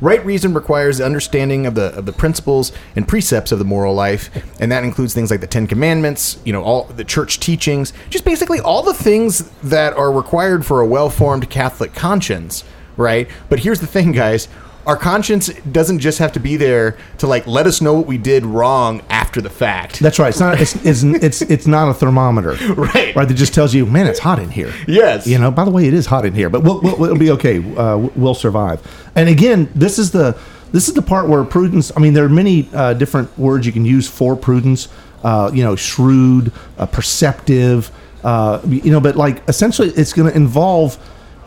right 0.00 0.24
reason 0.24 0.52
requires 0.54 0.98
the 0.98 1.04
understanding 1.04 1.66
of 1.66 1.74
the 1.74 1.94
of 1.94 2.04
the 2.06 2.12
principles 2.12 2.72
and 2.96 3.06
precepts 3.08 3.50
of 3.52 3.58
the 3.58 3.64
moral 3.64 3.94
life, 3.94 4.30
and 4.60 4.70
that 4.72 4.84
includes 4.84 5.14
things 5.14 5.30
like 5.30 5.40
the 5.40 5.46
Ten 5.46 5.66
Commandments, 5.66 6.38
you 6.44 6.52
know, 6.52 6.62
all 6.62 6.84
the 6.84 7.04
church 7.04 7.40
teachings, 7.40 7.92
just 8.10 8.24
basically 8.24 8.60
all 8.60 8.82
the 8.82 8.94
things 8.94 9.50
that 9.62 9.92
are 9.94 10.12
required 10.12 10.64
for 10.66 10.80
a 10.80 10.86
well-formed 10.86 11.48
Catholic 11.50 11.94
conscience, 11.94 12.64
right? 12.96 13.28
But 13.48 13.60
here's 13.60 13.80
the 13.80 13.86
thing, 13.86 14.12
guys. 14.12 14.48
Our 14.84 14.96
conscience 14.96 15.46
doesn't 15.60 16.00
just 16.00 16.18
have 16.18 16.32
to 16.32 16.40
be 16.40 16.56
there 16.56 16.96
to 17.18 17.28
like 17.28 17.46
let 17.46 17.68
us 17.68 17.80
know 17.80 17.94
what 17.94 18.06
we 18.06 18.18
did 18.18 18.44
wrong 18.44 19.00
after 19.08 19.40
the 19.40 19.48
fact. 19.50 20.00
That's 20.00 20.18
right. 20.18 20.30
It's 20.30 20.40
not. 20.40 20.60
It's 20.60 20.74
it's 20.84 21.04
it's, 21.04 21.42
it's 21.42 21.66
not 21.68 21.88
a 21.88 21.94
thermometer, 21.94 22.54
Right. 22.74 23.14
Right. 23.14 23.28
That 23.28 23.34
just 23.34 23.54
tells 23.54 23.74
you, 23.74 23.86
man, 23.86 24.08
it's 24.08 24.18
hot 24.18 24.40
in 24.40 24.50
here. 24.50 24.72
Yes. 24.88 25.24
You 25.26 25.38
know. 25.38 25.52
By 25.52 25.64
the 25.64 25.70
way, 25.70 25.86
it 25.86 25.94
is 25.94 26.06
hot 26.06 26.26
in 26.26 26.34
here, 26.34 26.50
but 26.50 26.64
we'll, 26.64 26.80
we'll, 26.80 26.96
we'll 26.96 27.16
be 27.16 27.30
okay. 27.30 27.58
Uh, 27.76 27.96
we'll 28.16 28.34
survive. 28.34 28.80
And 29.14 29.28
again, 29.28 29.70
this 29.72 30.00
is 30.00 30.10
the 30.10 30.36
this 30.72 30.88
is 30.88 30.94
the 30.94 31.02
part 31.02 31.28
where 31.28 31.44
prudence. 31.44 31.92
I 31.96 32.00
mean, 32.00 32.14
there 32.14 32.24
are 32.24 32.28
many 32.28 32.68
uh, 32.74 32.94
different 32.94 33.38
words 33.38 33.64
you 33.66 33.72
can 33.72 33.84
use 33.84 34.08
for 34.08 34.34
prudence. 34.34 34.88
Uh, 35.22 35.48
you 35.54 35.62
know, 35.62 35.76
shrewd, 35.76 36.50
uh, 36.78 36.86
perceptive. 36.86 37.92
Uh, 38.24 38.60
you 38.66 38.90
know, 38.90 39.00
but 39.00 39.14
like 39.14 39.48
essentially, 39.48 39.90
it's 39.90 40.12
going 40.12 40.28
to 40.28 40.36
involve. 40.36 40.98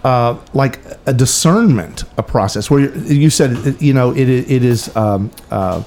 Uh, 0.05 0.37
like 0.53 0.77
a 1.07 1.13
discernment, 1.13 2.03
a 2.15 2.21
process 2.21 2.69
where 2.69 2.81
you, 3.07 3.31
said, 3.31 3.51
you 3.81 3.91
know, 3.91 4.11
it, 4.11 4.29
it 4.29 4.63
is 4.63 4.95
um, 4.95 5.31
uh, 5.49 5.81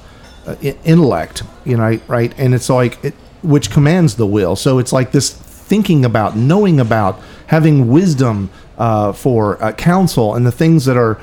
intellect, 0.83 1.43
you 1.63 1.77
know, 1.77 1.97
right? 2.09 2.33
And 2.37 2.53
it's 2.53 2.69
like 2.69 2.99
it, 3.01 3.13
which 3.43 3.69
commands 3.71 4.15
the 4.15 4.25
will. 4.25 4.55
So 4.57 4.79
it's 4.79 4.91
like 4.91 5.11
this 5.11 5.31
thinking 5.69 6.03
about, 6.03 6.35
knowing 6.35 6.81
about, 6.81 7.15
having 7.47 7.87
wisdom 7.87 8.49
uh, 8.77 9.13
for 9.13 9.55
uh, 9.63 9.71
counsel 9.71 10.35
and 10.35 10.45
the 10.45 10.51
things 10.51 10.83
that 10.83 10.97
are 10.97 11.15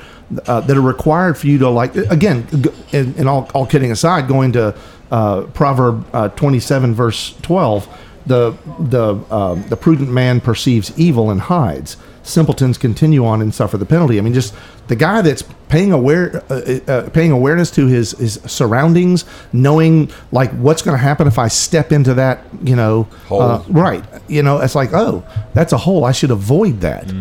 uh, 0.47 0.61
that 0.61 0.75
are 0.75 0.81
required 0.81 1.37
for 1.37 1.47
you 1.47 1.59
to 1.59 1.69
like. 1.69 1.95
Again, 2.09 2.47
and, 2.93 3.15
and 3.19 3.29
all, 3.29 3.47
all 3.53 3.67
kidding 3.67 3.91
aside, 3.91 4.27
going 4.27 4.53
to 4.53 4.75
uh, 5.11 5.41
Proverb 5.53 6.03
uh, 6.13 6.29
twenty-seven 6.29 6.95
verse 6.95 7.35
twelve. 7.41 7.87
The 8.25 8.57
the 8.79 9.15
um, 9.29 9.63
the 9.69 9.77
prudent 9.77 10.09
man 10.09 10.41
perceives 10.41 10.91
evil 10.97 11.29
and 11.29 11.41
hides. 11.41 11.97
Simpletons 12.27 12.77
continue 12.77 13.25
on 13.25 13.41
and 13.41 13.53
suffer 13.53 13.77
the 13.77 13.85
penalty. 13.85 14.17
I 14.17 14.21
mean, 14.21 14.33
just 14.33 14.53
the 14.87 14.95
guy 14.95 15.21
that's 15.21 15.43
paying 15.69 15.91
aware 15.91 16.43
uh, 16.49 16.79
uh, 16.87 17.09
paying 17.09 17.31
awareness 17.31 17.69
to 17.71 17.87
his 17.87 18.11
his 18.11 18.39
surroundings, 18.45 19.25
knowing 19.51 20.11
like 20.31 20.51
what's 20.51 20.81
going 20.81 20.95
to 20.95 21.01
happen 21.01 21.27
if 21.27 21.37
I 21.37 21.49
step 21.49 21.91
into 21.91 22.13
that, 22.15 22.45
you 22.63 22.75
know, 22.75 23.03
Hole. 23.27 23.41
uh, 23.41 23.63
right? 23.67 24.03
You 24.27 24.43
know, 24.43 24.59
it's 24.59 24.75
like, 24.75 24.93
oh, 24.93 25.25
that's 25.53 25.73
a 25.73 25.77
hole. 25.77 26.05
I 26.05 26.11
should 26.11 26.31
avoid 26.31 26.81
that. 26.81 27.11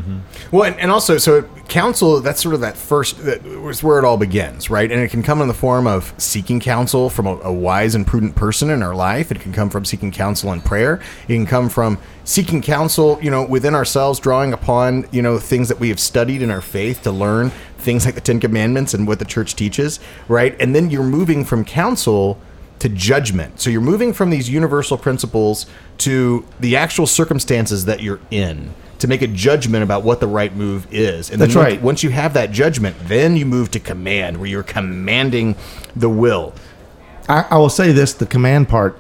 Well, 0.52 0.64
and, 0.64 0.78
and 0.78 0.90
also, 0.90 1.18
so 1.18 1.42
counsel, 1.68 2.20
that's 2.20 2.40
sort 2.40 2.54
of 2.54 2.60
that 2.60 2.76
first, 2.76 3.24
that 3.24 3.42
was 3.42 3.82
where 3.82 3.98
it 3.98 4.04
all 4.04 4.16
begins, 4.16 4.70
right? 4.70 4.90
And 4.90 5.00
it 5.00 5.10
can 5.10 5.22
come 5.22 5.42
in 5.42 5.48
the 5.48 5.54
form 5.54 5.86
of 5.86 6.14
seeking 6.18 6.60
counsel 6.60 7.10
from 7.10 7.26
a, 7.26 7.36
a 7.40 7.52
wise 7.52 7.94
and 7.96 8.06
prudent 8.06 8.36
person 8.36 8.70
in 8.70 8.82
our 8.82 8.94
life. 8.94 9.32
It 9.32 9.40
can 9.40 9.52
come 9.52 9.70
from 9.70 9.84
seeking 9.84 10.12
counsel 10.12 10.52
in 10.52 10.60
prayer. 10.60 11.00
It 11.26 11.34
can 11.34 11.46
come 11.46 11.68
from 11.68 11.98
seeking 12.24 12.62
counsel, 12.62 13.18
you 13.20 13.30
know, 13.30 13.44
within 13.44 13.74
ourselves, 13.74 14.20
drawing 14.20 14.52
upon, 14.52 15.06
you 15.10 15.22
know, 15.22 15.38
things 15.38 15.68
that 15.68 15.80
we 15.80 15.88
have 15.88 16.00
studied 16.00 16.42
in 16.42 16.50
our 16.50 16.60
faith 16.60 17.02
to 17.02 17.10
learn 17.10 17.50
things 17.78 18.04
like 18.04 18.14
the 18.14 18.20
Ten 18.20 18.40
Commandments 18.40 18.94
and 18.94 19.06
what 19.06 19.18
the 19.18 19.24
church 19.24 19.54
teaches, 19.56 20.00
right? 20.28 20.56
And 20.60 20.74
then 20.74 20.90
you're 20.90 21.02
moving 21.02 21.44
from 21.44 21.64
counsel 21.64 22.38
to 22.78 22.88
judgment. 22.88 23.60
So 23.60 23.70
you're 23.70 23.80
moving 23.80 24.12
from 24.12 24.30
these 24.30 24.50
universal 24.50 24.98
principles 24.98 25.66
to 25.98 26.44
the 26.60 26.76
actual 26.76 27.06
circumstances 27.06 27.86
that 27.86 28.02
you're 28.02 28.20
in 28.30 28.74
to 28.98 29.08
make 29.08 29.22
a 29.22 29.26
judgment 29.26 29.82
about 29.82 30.02
what 30.04 30.20
the 30.20 30.26
right 30.26 30.54
move 30.54 30.86
is. 30.90 31.30
And 31.30 31.40
That's 31.40 31.54
then 31.54 31.62
right. 31.62 31.82
Once 31.82 32.02
you 32.02 32.10
have 32.10 32.34
that 32.34 32.50
judgment, 32.50 32.96
then 33.04 33.36
you 33.36 33.46
move 33.46 33.70
to 33.72 33.80
command, 33.80 34.38
where 34.38 34.48
you're 34.48 34.62
commanding 34.62 35.54
the 35.94 36.08
will. 36.08 36.54
I, 37.28 37.46
I 37.50 37.58
will 37.58 37.68
say 37.68 37.92
this: 37.92 38.12
the 38.12 38.26
command 38.26 38.68
part 38.68 38.98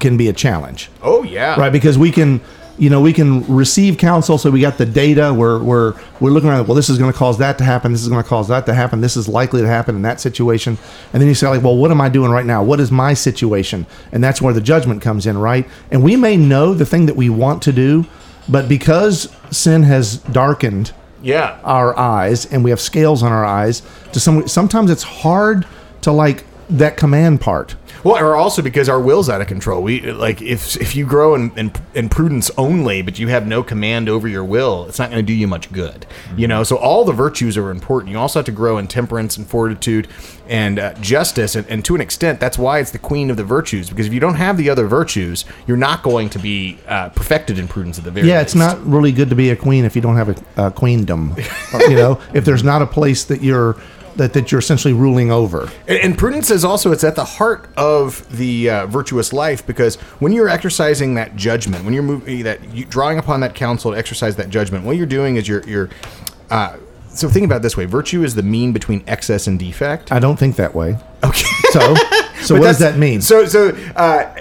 can 0.00 0.16
be 0.16 0.28
a 0.28 0.32
challenge, 0.32 0.90
Oh 1.02 1.22
yeah. 1.22 1.58
right? 1.58 1.72
Because 1.72 1.96
we 1.96 2.10
can, 2.10 2.40
you 2.78 2.90
know, 2.90 3.00
we 3.00 3.12
can 3.12 3.46
receive 3.46 3.98
counsel, 3.98 4.36
so 4.38 4.50
we 4.50 4.60
got 4.60 4.78
the 4.78 4.86
data. 4.86 5.32
We're 5.32 5.62
we're 5.62 5.94
we're 6.20 6.30
looking 6.30 6.48
around. 6.48 6.66
Well, 6.66 6.74
this 6.74 6.88
is 6.90 6.98
going 6.98 7.12
to 7.12 7.16
cause 7.18 7.38
that 7.38 7.58
to 7.58 7.64
happen. 7.64 7.92
This 7.92 8.02
is 8.02 8.08
going 8.08 8.22
to 8.22 8.28
cause 8.28 8.48
that 8.48 8.66
to 8.66 8.74
happen. 8.74 9.00
This 9.00 9.16
is 9.16 9.28
likely 9.28 9.60
to 9.62 9.68
happen 9.68 9.94
in 9.96 10.02
that 10.02 10.20
situation. 10.20 10.76
And 11.12 11.20
then 11.22 11.28
you 11.28 11.34
say, 11.34 11.46
like, 11.48 11.62
well, 11.62 11.76
what 11.76 11.90
am 11.90 12.00
I 12.00 12.08
doing 12.08 12.30
right 12.30 12.46
now? 12.46 12.62
What 12.64 12.80
is 12.80 12.90
my 12.90 13.14
situation? 13.14 13.86
And 14.12 14.22
that's 14.24 14.42
where 14.42 14.52
the 14.52 14.60
judgment 14.60 15.02
comes 15.02 15.26
in, 15.26 15.38
right? 15.38 15.68
And 15.90 16.02
we 16.02 16.16
may 16.16 16.36
know 16.36 16.74
the 16.74 16.86
thing 16.86 17.06
that 17.06 17.16
we 17.16 17.30
want 17.30 17.62
to 17.62 17.72
do, 17.72 18.06
but 18.48 18.68
because 18.68 19.34
sin 19.50 19.84
has 19.84 20.16
darkened 20.18 20.92
Yeah. 21.22 21.56
our 21.64 21.98
eyes 21.98 22.44
and 22.46 22.62
we 22.64 22.70
have 22.70 22.80
scales 22.80 23.22
on 23.22 23.32
our 23.32 23.44
eyes 23.44 23.82
to 24.12 24.20
some 24.20 24.46
sometimes 24.48 24.90
it's 24.90 25.02
hard 25.02 25.64
to 26.02 26.12
like 26.12 26.44
that 26.70 26.96
command 26.96 27.40
part 27.40 27.76
Well, 28.02 28.22
or 28.22 28.36
also 28.36 28.62
because 28.62 28.88
our 28.88 29.00
will's 29.00 29.28
out 29.28 29.40
of 29.40 29.46
control. 29.46 29.82
We 29.82 30.12
like 30.12 30.42
if 30.42 30.76
if 30.80 30.94
you 30.94 31.06
grow 31.06 31.34
in, 31.34 31.56
in, 31.56 31.72
in 31.94 32.08
prudence 32.08 32.50
only, 32.58 33.02
but 33.02 33.18
you 33.18 33.28
have 33.28 33.46
no 33.46 33.62
command 33.62 34.08
over 34.08 34.28
your 34.28 34.44
will, 34.44 34.86
it's 34.86 34.98
not 34.98 35.10
going 35.10 35.24
to 35.24 35.26
do 35.26 35.32
you 35.32 35.46
much 35.46 35.72
good. 35.72 36.06
You 36.36 36.48
know, 36.48 36.64
so 36.64 36.76
all 36.76 37.04
the 37.04 37.12
virtues 37.12 37.56
are 37.56 37.70
important. 37.70 38.12
You 38.12 38.18
also 38.18 38.40
have 38.40 38.46
to 38.46 38.52
grow 38.52 38.78
in 38.78 38.88
temperance 38.88 39.36
and 39.36 39.46
fortitude 39.46 40.08
and 40.48 40.78
uh, 40.78 40.92
justice, 40.94 41.54
and, 41.54 41.66
and 41.68 41.84
to 41.86 41.94
an 41.94 42.00
extent, 42.02 42.40
that's 42.40 42.58
why 42.58 42.78
it's 42.78 42.90
the 42.90 42.98
queen 42.98 43.30
of 43.30 43.38
the 43.38 43.44
virtues. 43.44 43.88
Because 43.88 44.06
if 44.06 44.12
you 44.12 44.20
don't 44.20 44.34
have 44.34 44.58
the 44.58 44.68
other 44.68 44.86
virtues, 44.86 45.46
you're 45.66 45.78
not 45.78 46.02
going 46.02 46.28
to 46.30 46.38
be 46.38 46.78
uh, 46.86 47.08
perfected 47.10 47.58
in 47.58 47.68
prudence 47.68 47.98
at 47.98 48.04
the 48.04 48.10
very 48.10 48.28
yeah 48.28 48.40
it's 48.40 48.54
not 48.54 48.84
really 48.86 49.12
good 49.12 49.30
to 49.30 49.36
be 49.36 49.50
a 49.50 49.56
queen 49.56 49.84
if 49.84 49.96
you 49.96 50.02
don't 50.02 50.16
have 50.16 50.28
a, 50.28 50.66
a 50.66 50.70
queendom 50.70 51.34
you 51.80 51.94
know 51.94 52.20
if 52.34 52.44
there's 52.44 52.64
not 52.64 52.82
a 52.82 52.86
place 52.86 53.24
that 53.24 53.42
you're 53.42 53.76
that, 54.16 54.32
that 54.32 54.50
you're 54.52 54.58
essentially 54.60 54.94
ruling 54.94 55.30
over 55.32 55.70
And, 55.88 55.98
and 55.98 56.18
prudence 56.18 56.50
is 56.50 56.64
also 56.64 56.92
it's 56.92 57.04
at 57.04 57.16
the 57.16 57.24
heart 57.24 57.68
of 57.76 58.24
the 58.36 58.70
uh, 58.70 58.86
virtuous 58.86 59.32
life 59.32 59.66
because 59.66 59.96
when 60.20 60.32
you're 60.32 60.48
exercising 60.48 61.14
that 61.14 61.36
judgment, 61.36 61.84
when 61.84 61.94
you're 61.94 62.02
moving 62.02 62.42
that 62.44 62.72
you, 62.74 62.84
drawing 62.84 63.18
upon 63.18 63.40
that 63.40 63.54
counsel 63.54 63.92
to 63.92 63.98
exercise 63.98 64.36
that 64.36 64.50
judgment, 64.50 64.84
what 64.84 64.96
you're 64.96 65.06
doing 65.06 65.36
is 65.36 65.46
you're 65.48 65.62
you're. 65.68 65.90
Uh, 66.50 66.76
so 67.08 67.28
think 67.28 67.44
about 67.44 67.56
it 67.56 67.62
this 67.62 67.76
way: 67.76 67.84
virtue 67.84 68.24
is 68.24 68.34
the 68.34 68.42
mean 68.42 68.72
between 68.72 69.02
excess 69.06 69.46
and 69.46 69.58
defect. 69.58 70.10
i 70.12 70.18
don't 70.18 70.36
think 70.38 70.56
that 70.56 70.74
way 70.74 70.96
Okay. 71.22 71.46
so 71.70 71.94
so 72.42 72.54
what 72.58 72.64
does 72.66 72.78
that 72.80 72.98
mean 72.98 73.20
So, 73.20 73.46
so 73.46 73.68
uh, 73.96 74.34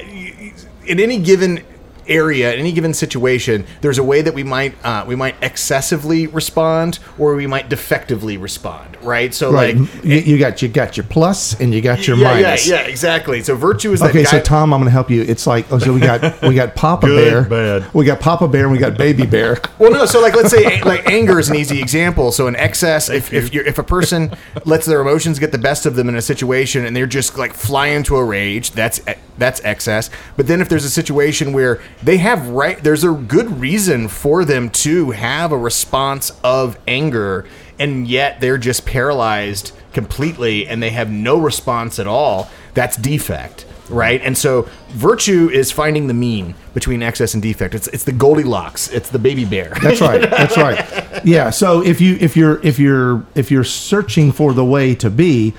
in 0.85 0.99
any 0.99 1.17
given 1.19 1.63
area, 2.07 2.53
in 2.53 2.59
any 2.59 2.71
given 2.71 2.93
situation, 2.93 3.65
there's 3.81 3.97
a 3.97 4.03
way 4.03 4.21
that 4.21 4.33
we 4.33 4.43
might 4.43 4.75
uh, 4.85 5.03
we 5.07 5.15
might 5.15 5.35
excessively 5.41 6.27
respond, 6.27 6.99
or 7.17 7.35
we 7.35 7.47
might 7.47 7.69
defectively 7.69 8.37
respond. 8.37 8.97
Right. 9.01 9.33
So, 9.33 9.51
right 9.51 9.75
like, 9.75 10.03
you, 10.03 10.17
you 10.17 10.37
got 10.39 10.61
you 10.61 10.67
got 10.69 10.95
your 10.97 11.05
plus 11.05 11.59
and 11.59 11.73
you 11.73 11.81
got 11.81 12.07
your 12.07 12.17
yeah, 12.17 12.23
minus 12.23 12.67
yeah, 12.67 12.81
yeah, 12.81 12.87
exactly. 12.87 13.41
So, 13.43 13.55
virtue 13.55 13.91
is 13.91 13.99
that 13.99 14.11
Okay, 14.11 14.23
guy- 14.23 14.29
so 14.29 14.39
Tom, 14.41 14.73
I'm 14.73 14.79
going 14.79 14.87
to 14.87 14.91
help 14.91 15.09
you. 15.09 15.21
It's 15.23 15.45
like 15.45 15.71
oh, 15.71 15.79
so 15.79 15.93
we 15.93 15.99
got 15.99 16.41
we 16.41 16.55
got 16.55 16.75
Papa 16.75 17.07
Good, 17.07 17.49
Bear, 17.49 17.79
bad. 17.79 17.93
we 17.93 18.05
got 18.05 18.19
Papa 18.19 18.47
Bear, 18.47 18.63
and 18.63 18.71
we 18.71 18.77
got 18.77 18.97
Baby 18.97 19.25
Bear. 19.25 19.57
Well, 19.79 19.91
no. 19.91 20.05
So, 20.05 20.21
like, 20.21 20.33
let's 20.35 20.51
say, 20.51 20.81
like, 20.83 21.09
anger 21.09 21.39
is 21.39 21.49
an 21.49 21.55
easy 21.57 21.81
example. 21.81 22.31
So, 22.31 22.47
in 22.47 22.55
excess, 22.55 23.09
if 23.09 23.33
if, 23.33 23.53
you're, 23.53 23.65
if 23.65 23.77
a 23.79 23.83
person 23.83 24.31
lets 24.65 24.85
their 24.85 25.01
emotions 25.01 25.39
get 25.39 25.51
the 25.51 25.57
best 25.57 25.85
of 25.85 25.95
them 25.95 26.07
in 26.07 26.15
a 26.15 26.21
situation, 26.21 26.85
and 26.85 26.95
they're 26.95 27.05
just 27.07 27.37
like 27.37 27.53
fly 27.53 27.87
into 27.87 28.15
a 28.15 28.23
rage, 28.23 28.71
that's 28.71 29.01
that's 29.37 29.59
excess. 29.65 30.09
But 30.37 30.47
then, 30.47 30.61
if 30.61 30.69
there's 30.69 30.85
a 30.85 30.89
situation 30.89 31.51
where 31.51 31.81
they 32.03 32.17
have 32.17 32.49
right, 32.49 32.83
there's 32.83 33.03
a 33.03 33.11
good 33.11 33.59
reason 33.59 34.07
for 34.07 34.45
them 34.45 34.69
to 34.69 35.11
have 35.11 35.51
a 35.51 35.57
response 35.57 36.31
of 36.43 36.77
anger, 36.87 37.45
and 37.79 38.07
yet 38.07 38.39
they're 38.41 38.57
just 38.57 38.85
paralyzed 38.85 39.71
completely, 39.93 40.67
and 40.67 40.81
they 40.81 40.89
have 40.89 41.09
no 41.09 41.39
response 41.39 41.99
at 41.99 42.07
all. 42.07 42.49
That's 42.73 42.97
defect. 42.97 43.65
Right, 43.89 44.21
and 44.21 44.37
so 44.37 44.67
virtue 44.89 45.49
is 45.49 45.71
finding 45.71 46.07
the 46.07 46.13
mean 46.13 46.55
between 46.73 47.03
excess 47.03 47.33
and 47.33 47.43
defect. 47.43 47.75
It's 47.75 47.87
it's 47.89 48.05
the 48.05 48.13
Goldilocks. 48.13 48.89
It's 48.89 49.09
the 49.09 49.19
baby 49.19 49.43
bear. 49.43 49.73
That's 49.81 49.99
right. 50.01 50.21
That's 50.21 50.57
right. 50.57 50.85
Yeah. 51.25 51.51
So 51.51 51.81
if 51.81 52.01
you 52.01 52.17
if 52.19 52.35
you're 52.35 52.59
if 52.65 52.79
you're 52.79 53.25
if 53.35 53.49
you're 53.51 53.63
searching 53.63 54.31
for 54.33 54.51
the 54.53 54.65
way 54.65 54.93
to 54.95 55.09
be, 55.09 55.53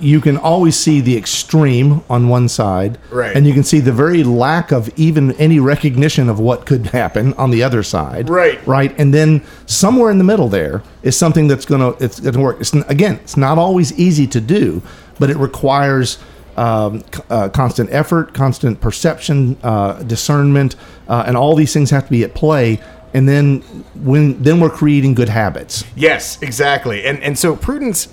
you 0.00 0.20
can 0.20 0.36
always 0.36 0.78
see 0.78 1.00
the 1.00 1.16
extreme 1.16 2.02
on 2.10 2.28
one 2.28 2.48
side, 2.48 2.98
Right. 3.10 3.34
And 3.36 3.46
you 3.46 3.54
can 3.54 3.64
see 3.64 3.80
the 3.80 3.92
very 3.92 4.22
lack 4.24 4.72
of 4.72 4.90
even 4.98 5.32
any 5.32 5.58
recognition 5.60 6.28
of 6.28 6.38
what 6.38 6.66
could 6.66 6.86
happen 6.88 7.34
on 7.34 7.50
the 7.50 7.62
other 7.62 7.82
side, 7.82 8.28
Right. 8.28 8.64
Right. 8.66 8.94
And 8.98 9.12
then 9.14 9.42
somewhere 9.66 10.10
in 10.10 10.18
the 10.18 10.24
middle 10.24 10.48
there 10.48 10.82
is 11.02 11.16
something 11.16 11.48
that's 11.48 11.64
gonna 11.64 11.90
it's 12.00 12.20
gonna 12.20 12.40
work. 12.40 12.60
It's 12.60 12.72
again, 12.74 13.14
it's 13.22 13.36
not 13.36 13.58
always 13.58 13.92
easy 13.98 14.26
to 14.28 14.40
do, 14.40 14.82
but 15.18 15.30
it 15.30 15.36
requires. 15.36 16.18
Um, 16.58 17.04
uh, 17.28 17.50
constant 17.50 17.90
effort, 17.92 18.32
constant 18.32 18.80
perception, 18.80 19.58
uh, 19.62 20.02
discernment, 20.04 20.74
uh, 21.06 21.24
and 21.26 21.36
all 21.36 21.54
these 21.54 21.74
things 21.74 21.90
have 21.90 22.06
to 22.06 22.10
be 22.10 22.24
at 22.24 22.34
play. 22.34 22.80
And 23.12 23.28
then 23.28 23.60
when 23.94 24.42
then 24.42 24.58
we're 24.58 24.70
creating 24.70 25.12
good 25.12 25.28
habits. 25.28 25.84
Yes, 25.94 26.40
exactly. 26.40 27.04
And 27.04 27.22
and 27.22 27.38
so 27.38 27.56
prudence 27.56 28.08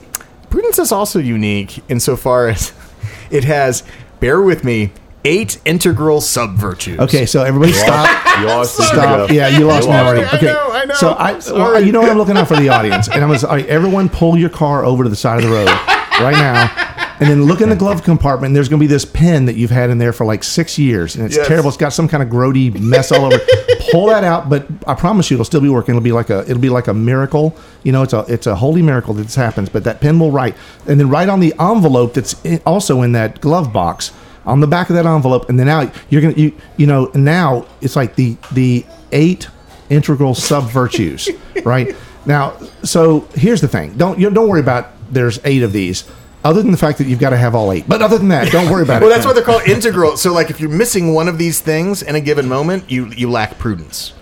prudence 0.53 0.77
is 0.77 0.91
also 0.91 1.17
unique 1.17 1.81
insofar 1.89 2.47
as 2.49 2.73
it 3.31 3.43
has 3.43 3.81
bear 4.19 4.39
with 4.39 4.63
me 4.63 4.91
eight 5.25 5.59
integral 5.65 6.21
sub 6.21 6.53
virtues. 6.55 6.99
Okay, 6.99 7.25
so 7.25 7.41
everybody 7.43 7.71
stop. 7.71 8.39
You 8.39 8.45
lost 8.45 8.77
me, 8.79 8.85
Stop. 8.85 9.29
Yeah, 9.31 9.47
you 9.47 9.65
lost 9.65 9.87
me 9.87 9.95
already. 9.95 10.25
I 10.25 10.35
Okay, 10.37 10.45
know, 10.45 10.69
I 10.71 10.85
know. 10.85 10.93
so 10.93 11.09
I, 11.13 11.33
well, 11.51 11.83
you 11.83 11.91
know 11.91 12.01
what 12.01 12.11
I'm 12.11 12.17
looking 12.19 12.37
out 12.37 12.47
for 12.47 12.55
the 12.57 12.69
audience, 12.69 13.07
and 13.07 13.15
I'm 13.23 13.29
gonna 13.29 13.39
say, 13.39 13.47
all 13.47 13.55
right, 13.55 13.65
everyone 13.65 14.09
pull 14.09 14.37
your 14.37 14.49
car 14.51 14.85
over 14.85 15.03
to 15.03 15.09
the 15.09 15.15
side 15.15 15.37
of 15.43 15.49
the 15.49 15.55
road 15.55 15.67
right 16.21 16.33
now, 16.35 16.69
and 17.19 17.29
then 17.29 17.43
look 17.43 17.61
in 17.61 17.69
the 17.69 17.75
glove 17.83 18.03
compartment. 18.03 18.47
And 18.49 18.55
there's 18.55 18.69
gonna 18.69 18.79
be 18.79 18.87
this 18.87 19.05
pen 19.05 19.45
that 19.45 19.55
you've 19.55 19.71
had 19.71 19.89
in 19.89 19.97
there 19.97 20.13
for 20.13 20.25
like 20.25 20.43
six 20.43 20.77
years, 20.77 21.15
and 21.15 21.25
it's 21.25 21.35
Yes. 21.37 21.47
terrible. 21.47 21.69
It's 21.69 21.77
got 21.77 21.93
some 21.93 22.07
kind 22.07 22.21
of 22.23 22.29
grody 22.29 22.77
mess 22.79 23.11
all 23.11 23.25
over. 23.25 23.39
pull 23.91 24.07
that 24.07 24.23
out, 24.23 24.49
but 24.49 24.65
I 24.87 24.93
promise 24.95 25.29
you, 25.29 25.35
it'll 25.35 25.45
still 25.45 25.61
be 25.61 25.69
working. 25.69 25.93
It'll 25.95 26.03
be 26.03 26.11
like 26.11 26.29
a, 26.29 26.41
it'll 26.41 26.57
be 26.61 26.69
like 26.69 26.87
a 26.87 26.93
miracle. 26.93 27.55
You 27.83 27.91
know, 27.91 28.01
it's 28.03 28.13
a, 28.13 28.25
it's 28.27 28.47
a 28.47 28.55
holy 28.55 28.81
miracle 28.81 29.13
that 29.15 29.23
this 29.23 29.35
happens. 29.35 29.69
But 29.69 29.83
that 29.83 30.01
pen 30.01 30.19
will 30.19 30.31
write, 30.31 30.55
and 30.87 30.99
then 30.99 31.09
write 31.09 31.29
on 31.29 31.39
the 31.39 31.53
envelope 31.59 32.13
that's 32.15 32.35
also 32.65 33.01
in 33.01 33.11
that 33.11 33.41
glove 33.41 33.71
box 33.73 34.11
on 34.45 34.59
the 34.59 34.67
back 34.67 34.89
of 34.89 34.95
that 34.95 35.05
envelope, 35.05 35.47
and 35.49 35.57
then 35.59 35.67
now 35.67 35.89
you're 36.09 36.21
gonna 36.21 36.33
you 36.33 36.51
you 36.77 36.85
know 36.85 37.09
now 37.13 37.65
it's 37.81 37.95
like 37.95 38.15
the 38.15 38.35
the 38.51 38.85
eight 39.11 39.47
integral 39.89 40.33
sub 40.35 40.65
virtues, 40.69 41.29
right? 41.65 41.95
Now, 42.25 42.57
so 42.83 43.21
here's 43.35 43.61
the 43.61 43.67
thing: 43.67 43.93
don't 43.95 44.19
you 44.19 44.29
don't 44.29 44.47
worry 44.49 44.59
about 44.61 44.87
there's 45.11 45.39
eight 45.45 45.61
of 45.63 45.71
these, 45.71 46.03
other 46.43 46.61
than 46.61 46.71
the 46.71 46.77
fact 46.77 46.97
that 46.97 47.07
you've 47.07 47.19
got 47.19 47.29
to 47.31 47.37
have 47.37 47.55
all 47.55 47.71
eight. 47.71 47.85
But 47.87 48.01
other 48.01 48.17
than 48.17 48.27
that, 48.29 48.51
don't 48.51 48.69
worry 48.69 48.83
about 48.83 49.01
Well, 49.01 49.09
it. 49.09 49.13
Well, 49.13 49.15
that's 49.15 49.25
why 49.25 49.33
they're 49.33 49.43
called 49.43 49.63
integral. 49.67 50.17
So, 50.17 50.33
like, 50.33 50.49
if 50.49 50.59
you're 50.59 50.69
missing 50.69 51.13
one 51.13 51.27
of 51.27 51.37
these 51.37 51.59
things 51.61 52.01
in 52.01 52.15
a 52.15 52.21
given 52.21 52.47
moment, 52.47 52.89
you 52.91 53.07
you 53.07 53.29
lack 53.29 53.57
prudence. 53.57 54.13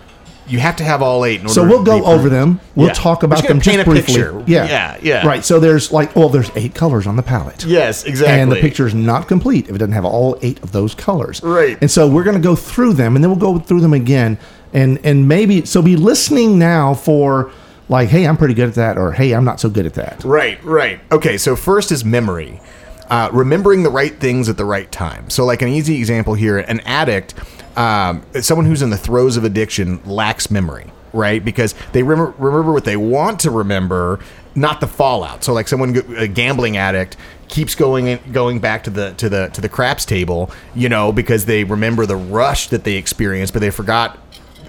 You 0.48 0.60
have 0.60 0.76
to 0.78 0.84
have 0.84 1.02
all 1.02 1.24
eight. 1.24 1.40
In 1.40 1.46
order 1.46 1.54
So 1.54 1.66
we'll 1.66 1.84
go 1.84 2.04
over 2.04 2.28
them. 2.28 2.60
We'll 2.76 2.88
Yeah. 2.88 2.94
talk 2.94 3.24
about 3.24 3.38
just 3.38 3.48
them 3.48 3.62
just 3.62 3.86
briefly. 3.86 4.02
picture. 4.02 4.44
Yeah, 4.48 4.68
Yeah, 4.68 4.98
yeah. 5.02 5.26
Right. 5.26 5.46
So 5.46 5.62
there's 5.62 5.94
like, 5.94 6.14
well, 6.14 6.28
there's 6.28 6.52
eight 6.58 6.76
colors 6.76 7.08
on 7.08 7.16
the 7.16 7.24
palette. 7.24 7.64
Yes, 7.64 8.04
exactly. 8.04 8.38
And 8.42 8.52
the 8.52 8.58
picture 8.58 8.86
is 8.86 8.94
not 8.94 9.30
complete 9.30 9.70
if 9.70 9.76
it 9.76 9.78
doesn't 9.78 9.94
have 9.94 10.04
all 10.04 10.38
eight 10.42 10.62
of 10.62 10.74
those 10.74 10.94
colors. 10.94 11.40
Right. 11.42 11.78
And 11.80 11.90
so 11.90 12.06
we're 12.08 12.24
going 12.24 12.36
to 12.36 12.42
go 12.44 12.56
through 12.56 12.94
them, 12.94 13.16
and 13.16 13.24
then 13.24 13.32
we'll 13.32 13.40
go 13.40 13.60
through 13.60 13.80
them 13.80 13.94
again, 13.94 14.38
and 14.74 15.00
and 15.06 15.26
maybe 15.26 15.64
so 15.66 15.82
be 15.82 15.96
listening 15.96 16.60
now 16.60 16.96
for 16.96 17.52
like, 17.92 18.08
hey, 18.08 18.26
I'm 18.26 18.38
pretty 18.38 18.54
good 18.54 18.70
at 18.70 18.76
that, 18.76 18.98
or 18.98 19.12
hey, 19.12 19.34
I'm 19.34 19.44
not 19.44 19.60
so 19.60 19.70
good 19.70 19.86
at 19.86 19.96
that. 19.96 20.24
Right, 20.24 20.64
right. 20.64 21.02
Okay, 21.12 21.38
so 21.38 21.58
first 21.58 21.92
is 21.92 22.06
memory. 22.06 22.62
Uh, 23.10 23.30
remembering 23.34 23.84
the 23.84 23.90
right 23.90 24.18
things 24.18 24.48
at 24.48 24.56
the 24.56 24.64
right 24.64 24.90
time. 24.90 25.30
So, 25.30 25.44
like 25.44 25.62
an 25.62 25.68
easy 25.68 25.98
example 25.98 26.34
here, 26.34 26.60
an 26.60 26.80
addict, 26.82 27.34
um, 27.78 28.24
someone 28.40 28.66
who's 28.66 28.82
in 28.82 28.90
the 28.90 28.98
throes 28.98 29.36
of 29.36 29.44
addiction, 29.44 30.02
lacks 30.06 30.50
memory, 30.50 30.90
right? 31.12 31.44
Because 31.44 31.76
they 31.92 32.02
remember, 32.02 32.34
remember 32.38 32.72
what 32.72 32.86
they 32.86 32.96
want 32.96 33.42
to 33.42 33.52
remember, 33.52 34.22
not 34.56 34.80
the 34.80 34.88
fallout. 34.88 35.44
So, 35.44 35.52
like 35.52 35.68
someone, 35.68 35.98
a 36.16 36.30
gambling 36.30 36.78
addict, 36.78 37.18
keeps 37.50 37.76
going 37.76 38.08
in, 38.08 38.32
going 38.32 38.60
back 38.60 38.86
to 38.86 38.90
the 38.90 39.12
to 39.16 39.28
the 39.28 39.50
to 39.50 39.60
the 39.60 39.68
craps 39.68 40.06
table, 40.06 40.50
you 40.74 40.88
know, 40.88 41.12
because 41.12 41.44
they 41.44 41.66
remember 41.66 42.06
the 42.06 42.16
rush 42.16 42.70
that 42.70 42.86
they 42.86 42.96
experienced, 42.96 43.52
but 43.52 43.60
they 43.60 43.72
forgot 43.72 44.18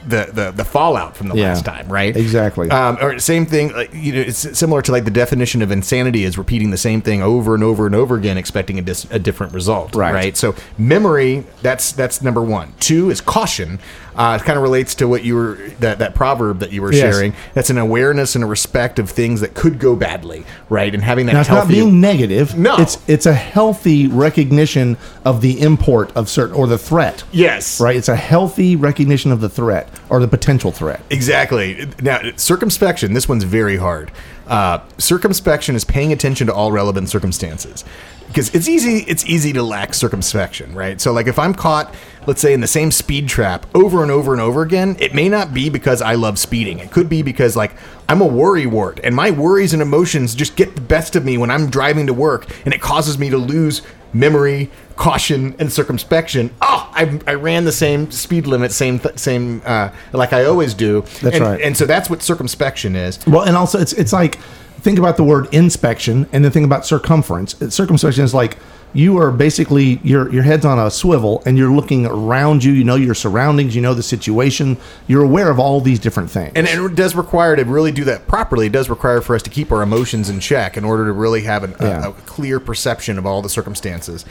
the 0.06 0.30
the, 0.32 0.50
the 0.50 0.64
fallout 0.64 1.16
from 1.16 1.28
the 1.28 1.34
Yeah, 1.36 1.48
last 1.48 1.64
time, 1.64 1.88
right? 1.88 2.16
exactly. 2.16 2.70
Um, 2.70 2.98
or 3.00 3.18
same 3.18 3.46
thing, 3.46 3.72
like, 3.72 3.92
you 3.94 4.12
know, 4.12 4.20
it's 4.20 4.58
similar 4.58 4.82
to 4.82 4.92
like 4.92 5.04
the 5.04 5.10
definition 5.10 5.62
of 5.62 5.70
insanity 5.70 6.24
is 6.24 6.36
repeating 6.36 6.70
the 6.70 6.76
same 6.76 7.00
thing 7.02 7.22
over 7.22 7.54
and 7.54 7.62
over 7.64 7.86
and 7.86 7.94
over 7.94 8.16
again, 8.16 8.36
expecting 8.38 8.78
a, 8.78 8.82
dis- 8.82 9.06
a 9.10 9.18
different 9.18 9.52
result. 9.52 9.94
Right. 9.94 10.12
Right. 10.14 10.36
So 10.36 10.54
memory, 10.78 11.44
that's 11.62 11.92
that's 11.92 12.22
number 12.22 12.42
one. 12.42 12.74
Two 12.80 13.10
is 13.10 13.20
caution. 13.20 13.78
Uh, 14.16 14.38
it 14.40 14.44
kind 14.44 14.56
of 14.56 14.62
relates 14.62 14.94
to 14.96 15.08
what 15.08 15.24
you 15.24 15.34
were 15.34 15.58
that 15.80 15.98
that 16.00 16.14
proverb 16.14 16.58
that 16.60 16.72
you 16.72 16.82
were 16.82 16.92
Yes. 16.92 17.00
sharing. 17.14 17.32
That's 17.54 17.70
an 17.70 17.78
awareness 17.78 18.34
and 18.34 18.44
a 18.44 18.46
respect 18.46 18.98
of 18.98 19.08
things 19.10 19.40
that 19.40 19.54
could 19.54 19.78
go 19.78 19.96
badly. 19.96 20.44
Right. 20.68 20.92
And 20.94 21.02
having 21.02 21.26
that 21.26 21.32
Now 21.32 21.40
it's 21.40 21.48
not 21.48 21.68
being 21.68 22.00
negative. 22.00 22.56
No. 22.56 22.76
It's 22.76 22.98
it's 23.06 23.26
a 23.26 23.32
healthy 23.34 24.06
recognition 24.08 24.96
of 25.24 25.40
the 25.40 25.60
import 25.60 26.12
of 26.14 26.28
certain 26.28 26.54
or 26.54 26.66
the 26.66 26.78
threat. 26.78 27.24
yes. 27.32 27.80
Right. 27.80 27.96
It's 27.96 28.08
a 28.08 28.16
healthy 28.16 28.76
recognition 28.76 29.32
of 29.32 29.40
the 29.40 29.48
threat. 29.48 29.88
or 30.08 30.20
the 30.20 30.28
potential 30.28 30.70
threat. 30.72 31.00
Exactly. 31.08 31.88
Now, 32.02 32.20
circumspection, 32.36 33.14
this 33.14 33.26
one's 33.28 33.44
very 33.44 33.76
hard. 33.78 34.10
Uh, 34.46 34.80
circumspection 34.98 35.74
is 35.74 35.84
paying 35.84 36.12
attention 36.12 36.46
to 36.46 36.54
all 36.54 36.72
relevant 36.72 37.08
circumstances. 37.08 37.84
Because 38.26 38.54
it's 38.54 38.68
easy, 38.68 39.04
it's 39.08 39.26
easy 39.26 39.52
to 39.52 39.62
lack 39.62 39.92
circumspection, 39.92 40.74
right? 40.74 41.00
So, 41.00 41.12
like, 41.12 41.26
if 41.26 41.38
I'm 41.38 41.52
caught, 41.52 41.94
let's 42.26 42.40
say, 42.40 42.54
in 42.54 42.62
the 42.62 42.66
same 42.66 42.90
speed 42.90 43.28
trap 43.28 43.66
over 43.74 44.02
and 44.02 44.10
over 44.10 44.32
and 44.32 44.40
over 44.40 44.62
again, 44.62 44.96
it 45.00 45.14
may 45.14 45.28
not 45.28 45.52
be 45.52 45.68
because 45.68 46.00
I 46.00 46.14
love 46.14 46.38
speeding. 46.38 46.78
It 46.78 46.90
could 46.90 47.10
be 47.10 47.22
because, 47.22 47.56
like, 47.56 47.72
I'm 48.08 48.22
a 48.22 48.26
worry 48.26 48.66
wart, 48.66 49.00
and 49.04 49.14
my 49.14 49.30
worries 49.30 49.74
and 49.74 49.82
emotions 49.82 50.34
just 50.34 50.56
get 50.56 50.74
the 50.74 50.80
best 50.80 51.14
of 51.14 51.26
me 51.26 51.36
when 51.36 51.50
I'm 51.50 51.68
driving 51.68 52.06
to 52.06 52.14
work, 52.14 52.46
and 52.64 52.72
it 52.72 52.80
causes 52.80 53.18
me 53.18 53.28
to 53.28 53.38
lose 53.38 53.82
memory, 54.14 54.70
caution, 55.02 55.54
and 55.58 55.72
circumspection. 55.72 56.50
Oh, 56.60 56.88
I, 56.94 57.20
I 57.26 57.34
ran 57.34 57.64
the 57.64 57.72
same 57.72 58.10
speed 58.12 58.46
limit, 58.46 58.70
same 58.70 59.00
th- 59.00 59.18
same 59.18 59.60
uh, 59.64 59.90
like 60.12 60.32
I 60.32 60.44
always 60.44 60.74
do. 60.74 61.00
That's 61.20 61.36
and, 61.36 61.44
right. 61.44 61.60
And 61.60 61.76
so 61.76 61.86
that's 61.86 62.08
what 62.08 62.22
circumspection 62.22 62.94
is. 62.94 63.18
Well, 63.26 63.42
and 63.42 63.56
also 63.56 63.80
it's 63.80 63.92
it's 63.94 64.12
like 64.12 64.36
think 64.80 64.98
about 64.98 65.16
the 65.16 65.24
word 65.24 65.52
inspection 65.52 66.28
and 66.32 66.44
then 66.44 66.52
think 66.52 66.64
about 66.66 66.86
circumference. 66.86 67.56
Circumspection 67.74 68.24
is 68.24 68.32
like 68.32 68.58
you 68.94 69.16
are 69.16 69.32
basically 69.32 69.98
your 70.04 70.30
your 70.32 70.42
head's 70.42 70.64
on 70.64 70.78
a 70.78 70.90
swivel 70.90 71.42
and 71.46 71.58
you're 71.58 71.72
looking 71.72 72.06
around 72.06 72.62
you. 72.62 72.72
You 72.72 72.84
know 72.84 72.94
your 72.94 73.14
surroundings. 73.14 73.74
You 73.74 73.82
know 73.82 73.94
the 73.94 74.02
situation. 74.04 74.76
You're 75.08 75.24
aware 75.24 75.50
of 75.50 75.58
all 75.58 75.80
these 75.80 75.98
different 75.98 76.30
things. 76.30 76.52
And 76.54 76.68
it 76.68 76.94
does 76.94 77.16
require 77.16 77.56
to 77.56 77.64
really 77.64 77.90
do 77.90 78.04
that 78.04 78.28
properly. 78.28 78.66
It 78.66 78.72
does 78.72 78.88
require 78.88 79.20
for 79.20 79.34
us 79.34 79.42
to 79.42 79.50
keep 79.50 79.72
our 79.72 79.82
emotions 79.82 80.28
in 80.28 80.38
check 80.38 80.76
in 80.76 80.84
order 80.84 81.06
to 81.06 81.12
really 81.12 81.42
have 81.42 81.64
an, 81.64 81.74
Yeah. 81.80 82.06
a, 82.06 82.10
a 82.10 82.12
clear 82.12 82.60
perception 82.60 83.18
of 83.18 83.26
all 83.26 83.42
the 83.42 83.48
circumstances. 83.48 84.24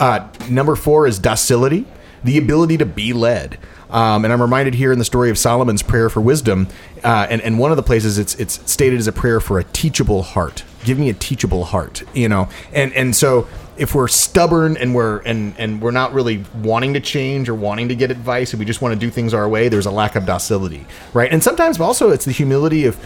Uh, 0.00 0.26
number 0.48 0.74
four 0.74 1.06
is 1.06 1.18
docility, 1.18 1.86
the 2.24 2.38
ability 2.38 2.78
to 2.78 2.86
be 2.86 3.12
led. 3.12 3.58
Um, 3.90 4.24
and 4.24 4.32
I'm 4.32 4.40
reminded 4.40 4.74
here 4.74 4.92
in 4.92 4.98
the 4.98 5.04
story 5.04 5.30
of 5.30 5.38
Solomon's 5.38 5.82
prayer 5.82 6.08
for 6.08 6.20
wisdom, 6.20 6.68
uh, 7.02 7.26
and 7.28 7.40
and 7.42 7.58
one 7.58 7.70
of 7.70 7.76
the 7.76 7.82
places 7.82 8.18
it's 8.18 8.34
it's 8.36 8.70
stated 8.70 8.98
as 8.98 9.06
a 9.06 9.12
prayer 9.12 9.40
for 9.40 9.58
a 9.58 9.64
teachable 9.64 10.22
heart. 10.22 10.64
Give 10.84 10.98
me 10.98 11.10
a 11.10 11.14
teachable 11.14 11.64
heart, 11.64 12.02
you 12.14 12.28
know. 12.28 12.48
And 12.72 12.92
and 12.94 13.14
so 13.14 13.48
if 13.76 13.94
we're 13.94 14.08
stubborn 14.08 14.76
and 14.76 14.94
we're 14.94 15.18
and 15.20 15.54
and 15.58 15.82
we're 15.82 15.90
not 15.90 16.12
really 16.12 16.44
wanting 16.62 16.94
to 16.94 17.00
change 17.00 17.48
or 17.48 17.54
wanting 17.54 17.88
to 17.88 17.96
get 17.96 18.10
advice, 18.10 18.52
and 18.52 18.60
we 18.60 18.64
just 18.64 18.80
want 18.80 18.94
to 18.94 18.98
do 18.98 19.10
things 19.10 19.34
our 19.34 19.48
way, 19.48 19.68
there's 19.68 19.86
a 19.86 19.90
lack 19.90 20.14
of 20.14 20.24
docility, 20.24 20.86
right? 21.12 21.32
And 21.32 21.42
sometimes 21.42 21.80
also 21.80 22.10
it's 22.10 22.24
the 22.24 22.32
humility 22.32 22.86
of 22.86 22.96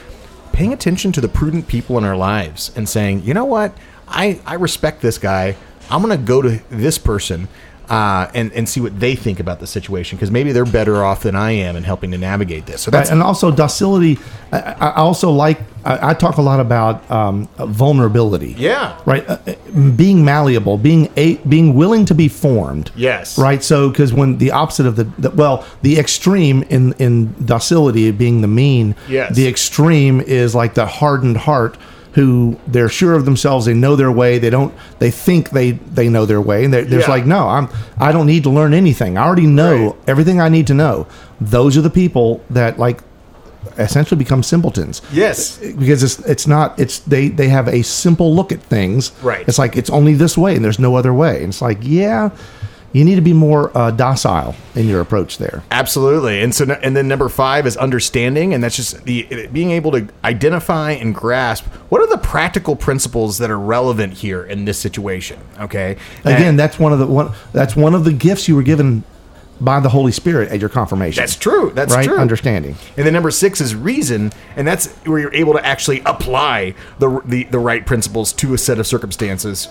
paying 0.52 0.72
attention 0.72 1.12
to 1.12 1.20
the 1.20 1.28
prudent 1.28 1.66
people 1.66 1.96
in 1.96 2.04
our 2.04 2.16
lives 2.16 2.70
and 2.76 2.88
saying, 2.88 3.22
you 3.22 3.32
know 3.32 3.46
what, 3.46 3.74
I 4.06 4.40
I 4.44 4.54
respect 4.54 5.00
this 5.00 5.16
guy. 5.16 5.56
I'm 5.90 6.00
gonna 6.02 6.16
go 6.16 6.42
to 6.42 6.60
this 6.70 6.98
person. 6.98 7.48
Uh, 7.86 8.30
and 8.32 8.50
and 8.54 8.66
see 8.66 8.80
what 8.80 8.98
they 8.98 9.14
think 9.14 9.38
about 9.38 9.60
the 9.60 9.66
situation 9.66 10.16
because 10.16 10.30
maybe 10.30 10.52
they're 10.52 10.64
better 10.64 11.04
off 11.04 11.24
than 11.24 11.36
I 11.36 11.50
am 11.50 11.76
in 11.76 11.84
helping 11.84 12.12
to 12.12 12.16
navigate 12.16 12.64
this. 12.64 12.80
So 12.80 12.90
that's 12.90 13.10
and 13.10 13.22
also 13.22 13.50
docility. 13.50 14.18
I, 14.50 14.58
I 14.58 14.72
I 14.72 14.94
also 14.94 15.30
like. 15.30 15.60
I, 15.84 16.12
I 16.12 16.14
talk 16.14 16.38
a 16.38 16.42
lot 16.42 16.60
about 16.60 17.10
um, 17.10 17.46
vulnerability. 17.58 18.54
yeah, 18.56 18.98
Right, 19.04 19.28
uh, 19.28 19.36
uh, 19.46 19.90
being 19.90 20.24
malleable, 20.24 20.78
being 20.78 21.12
a, 21.18 21.34
being 21.36 21.74
willing 21.74 22.06
to 22.06 22.14
be 22.14 22.26
formed. 22.26 22.90
Yes. 22.96 23.38
Right. 23.38 23.62
So, 23.62 23.90
because 23.90 24.14
when 24.14 24.38
the 24.38 24.52
opposite 24.52 24.86
of 24.86 24.96
the, 24.96 25.04
the 25.18 25.28
well, 25.32 25.66
the 25.82 25.98
extreme 25.98 26.62
in 26.70 26.94
in 26.94 27.34
docility 27.44 28.10
being 28.12 28.40
the 28.40 28.48
mean. 28.48 28.94
Yes. 29.10 29.36
The 29.36 29.46
extreme 29.46 30.22
is 30.22 30.54
like 30.54 30.72
the 30.72 30.86
hardened 30.86 31.36
heart 31.36 31.76
who 32.14 32.56
they're 32.66 32.88
sure 32.88 33.14
of 33.14 33.24
themselves. 33.24 33.66
They 33.66 33.74
know 33.74 33.96
their 33.96 34.12
way. 34.12 34.38
They 34.38 34.50
don't. 34.50 34.72
They 34.98 35.10
think 35.10 35.50
they 35.50 35.72
they 35.72 36.08
know 36.08 36.26
their 36.26 36.40
way, 36.40 36.64
and 36.64 36.72
they're, 36.72 36.84
there's 36.84 37.04
Yeah. 37.04 37.10
like, 37.10 37.26
no, 37.26 37.48
I'm. 37.48 37.68
I 37.98 38.12
don't 38.12 38.26
need 38.26 38.44
to 38.44 38.50
learn 38.50 38.72
anything. 38.74 39.18
I 39.18 39.24
already 39.24 39.46
know 39.46 39.86
Right. 39.86 39.94
everything 40.06 40.40
I 40.40 40.48
need 40.48 40.66
to 40.68 40.74
know. 40.74 41.06
Those 41.40 41.76
are 41.76 41.82
the 41.82 41.90
people 41.90 42.40
that 42.50 42.78
like 42.78 43.00
essentially 43.78 44.18
become 44.18 44.42
simpletons 44.42 45.00
yes, 45.12 45.58
because 45.58 46.02
it's 46.02 46.18
it's 46.20 46.46
not 46.46 46.78
it's 46.78 46.98
they 47.00 47.28
they 47.28 47.48
have 47.48 47.66
a 47.66 47.82
simple 47.82 48.32
look 48.34 48.52
at 48.52 48.62
things 48.62 49.10
Right. 49.22 49.42
it's 49.48 49.58
like 49.58 49.74
it's 49.76 49.88
only 49.90 50.12
this 50.14 50.36
way 50.38 50.54
and 50.54 50.64
there's 50.64 50.78
no 50.78 50.94
other 50.96 51.12
way 51.14 51.38
and 51.42 51.48
it's 51.48 51.62
like 51.62 51.78
yeah 51.80 52.28
you 52.94 53.04
need 53.04 53.16
to 53.16 53.20
be 53.20 53.34
more 53.34 53.76
uh, 53.76 53.90
docile 53.90 54.54
in 54.74 54.88
your 54.88 55.02
approach 55.02 55.36
there 55.36 55.62
Absolutely, 55.70 56.40
and 56.40 56.54
so 56.54 56.64
and 56.82 56.96
then 56.96 57.08
number 57.08 57.28
five 57.28 57.66
is 57.66 57.76
understanding, 57.76 58.54
and 58.54 58.62
that's 58.62 58.76
just 58.76 59.04
the 59.04 59.48
being 59.52 59.70
able 59.70 59.90
to 59.92 60.08
identify 60.22 60.92
and 60.92 61.14
grasp 61.14 61.64
what 61.90 62.00
are 62.00 62.06
the 62.06 62.18
practical 62.18 62.76
principles 62.76 63.38
that 63.38 63.50
are 63.50 63.58
relevant 63.58 64.14
here 64.14 64.44
in 64.44 64.64
this 64.64 64.78
situation. 64.78 65.38
Okay, 65.60 65.96
again 66.20 66.42
And 66.50 66.58
that's 66.58 66.78
one 66.78 66.92
of 66.92 66.98
the 66.98 67.06
one 67.06 67.32
that's 67.52 67.76
one 67.76 67.94
of 67.94 68.04
the 68.04 68.12
gifts 68.12 68.48
you 68.48 68.56
were 68.56 68.62
given 68.62 69.04
by 69.60 69.80
the 69.80 69.88
holy 69.88 70.12
spirit 70.12 70.50
at 70.50 70.60
your 70.60 70.68
confirmation 70.68 71.20
that's 71.20 71.36
true. 71.36 71.70
That's 71.74 71.94
right 71.94 72.06
true. 72.06 72.18
understanding 72.18 72.76
And 72.96 73.06
then 73.06 73.12
number 73.12 73.30
six 73.30 73.60
is 73.60 73.74
reason, 73.74 74.32
and 74.56 74.66
that's 74.66 74.88
where 75.04 75.18
you're 75.18 75.34
able 75.34 75.54
to 75.54 75.64
actually 75.64 76.00
apply 76.06 76.74
the 76.98 77.20
the, 77.24 77.44
the 77.44 77.58
right 77.58 77.84
principles 77.84 78.32
to 78.34 78.54
a 78.54 78.58
set 78.58 78.78
of 78.78 78.86
circumstances, 78.86 79.68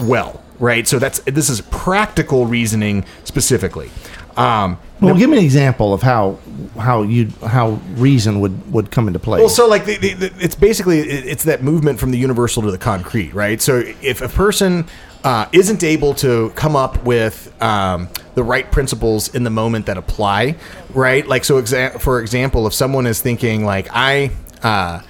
well, 0.00 0.42
right. 0.58 0.86
So 0.86 0.98
that's 0.98 1.20
this 1.20 1.48
is 1.48 1.60
practical 1.62 2.46
reasoning 2.46 3.04
specifically. 3.24 3.90
Um, 4.36 4.78
well 5.00 5.16
give 5.16 5.30
me 5.30 5.38
an 5.38 5.44
example 5.44 5.92
of 5.92 6.00
how 6.00 6.38
how 6.78 7.02
you 7.02 7.28
how 7.44 7.70
reason 7.94 8.38
would 8.38 8.72
would 8.72 8.90
come 8.92 9.08
into 9.08 9.18
play 9.18 9.40
Well, 9.40 9.48
so 9.48 9.66
like 9.66 9.84
the, 9.84 9.96
the, 9.96 10.14
the, 10.14 10.32
it's 10.38 10.54
basically 10.54 11.00
it's 11.00 11.42
that 11.44 11.62
movement 11.62 11.98
from 11.98 12.12
the 12.12 12.18
universal 12.18 12.62
to 12.62 12.70
the 12.70 12.78
concrete, 12.78 13.34
right? 13.34 13.60
So 13.60 13.82
if 14.00 14.22
a 14.22 14.28
person 14.28 14.86
uh, 15.24 15.46
isn't 15.52 15.82
able 15.82 16.14
to 16.14 16.50
come 16.50 16.76
up 16.76 17.02
with 17.04 17.52
um, 17.60 18.08
the 18.34 18.44
right 18.44 18.70
principles 18.70 19.34
in 19.34 19.42
the 19.42 19.50
moment 19.50 19.86
that 19.86 19.96
apply, 19.96 20.56
right? 20.90 21.26
Like 21.26 21.44
so, 21.44 21.60
exa- 21.60 22.00
for 22.00 22.20
example, 22.20 22.66
if 22.66 22.74
someone 22.74 23.06
is 23.06 23.20
thinking 23.20 23.64
like 23.64 23.88
I, 23.90 24.30
uh, 24.62 25.02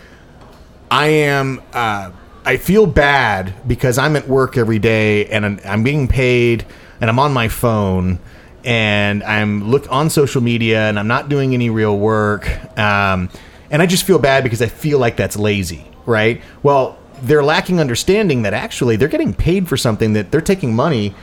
I 0.91 1.07
am. 1.07 1.63
Uh, 1.73 2.13
I 2.49 2.57
feel 2.57 2.87
bad 2.87 3.53
because 3.69 3.99
I'm 3.99 4.17
at 4.17 4.27
work 4.27 4.57
every 4.57 4.79
day 4.79 5.27
and 5.27 5.45
I'm, 5.45 5.61
I'm 5.67 5.83
being 5.83 6.09
paid 6.09 6.65
and 6.99 7.11
I'm 7.11 7.19
on 7.19 7.31
my 7.31 7.49
phone 7.49 8.21
and 8.65 9.23
I'm 9.23 9.71
look 9.71 9.85
on 9.93 10.09
social 10.09 10.41
media 10.41 10.89
and 10.89 10.99
I'm 10.99 11.09
not 11.09 11.29
doing 11.29 11.53
any 11.53 11.69
real 11.69 11.99
work. 11.99 12.49
Um, 12.79 13.29
and 13.71 13.83
I 13.83 13.87
just 13.87 14.05
feel 14.05 14.19
bad 14.19 14.45
because 14.45 14.63
I 14.63 14.67
feel 14.67 14.99
like 14.99 15.15
that's 15.15 15.37
lazy, 15.37 15.85
right? 16.07 16.41
Well, 16.63 16.99
they're 17.21 17.45
lacking 17.45 17.81
understanding 17.81 18.41
that 18.45 18.55
actually 18.55 18.97
they're 18.97 19.09
getting 19.09 19.35
paid 19.35 19.69
for 19.69 19.77
something 19.77 20.15
that 20.15 20.31
they're 20.31 20.41
taking 20.41 20.75
money 20.75 21.15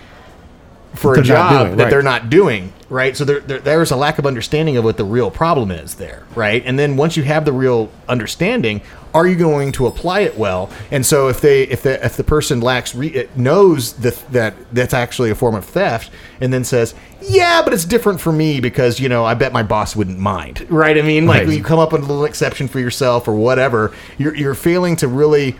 for 0.93 1.13
a 1.13 1.15
They're 1.15 1.23
job 1.23 1.65
doing, 1.65 1.77
that 1.77 1.83
right. 1.85 1.89
they're 1.89 2.03
not 2.03 2.29
doing, 2.29 2.71
right? 2.89 3.15
So 3.17 3.25
there, 3.25 3.39
there, 3.39 3.59
there's 3.59 3.91
a 3.91 3.95
lack 3.95 4.19
of 4.19 4.25
understanding 4.25 4.77
of 4.77 4.83
what 4.83 4.97
the 4.97 5.03
real 5.05 5.31
problem 5.31 5.71
is 5.71 5.95
there, 5.95 6.23
right? 6.35 6.61
And 6.65 6.77
then 6.77 6.97
once 6.97 7.17
you 7.17 7.23
have 7.23 7.45
the 7.45 7.53
real 7.53 7.89
understanding, 8.07 8.81
are 9.13 9.25
you 9.25 9.35
going 9.35 9.71
to 9.73 9.87
apply 9.87 10.21
it 10.21 10.37
well? 10.37 10.69
And 10.91 11.05
so 11.05 11.29
if 11.29 11.39
they, 11.41 11.63
if 11.63 11.83
the, 11.83 12.03
if 12.05 12.17
the 12.17 12.23
person 12.23 12.59
lacks, 12.61 12.93
re, 12.93 13.27
knows 13.35 13.93
that 13.93 14.15
that 14.31 14.55
that's 14.73 14.93
actually 14.93 15.29
a 15.31 15.35
form 15.35 15.55
of 15.55 15.63
theft, 15.65 16.11
and 16.41 16.51
then 16.53 16.63
says, 16.63 16.93
yeah, 17.21 17.61
but 17.63 17.73
it's 17.73 17.85
different 17.85 18.19
for 18.19 18.31
me 18.33 18.59
because 18.59 18.99
you 18.99 19.07
know 19.09 19.23
I 19.25 19.33
bet 19.33 19.53
my 19.53 19.63
boss 19.63 19.95
wouldn't 19.95 20.19
mind, 20.19 20.65
right? 20.69 20.97
I 20.97 21.01
mean, 21.01 21.25
like 21.27 21.47
Right. 21.47 21.57
you 21.57 21.63
come 21.63 21.79
up 21.79 21.93
with 21.93 22.01
a 22.03 22.05
little 22.05 22.25
exception 22.25 22.67
for 22.67 22.79
yourself 22.79 23.27
or 23.27 23.33
whatever, 23.35 23.93
you're 24.17 24.35
you're 24.35 24.53
failing 24.53 24.95
to 24.97 25.07
really 25.07 25.55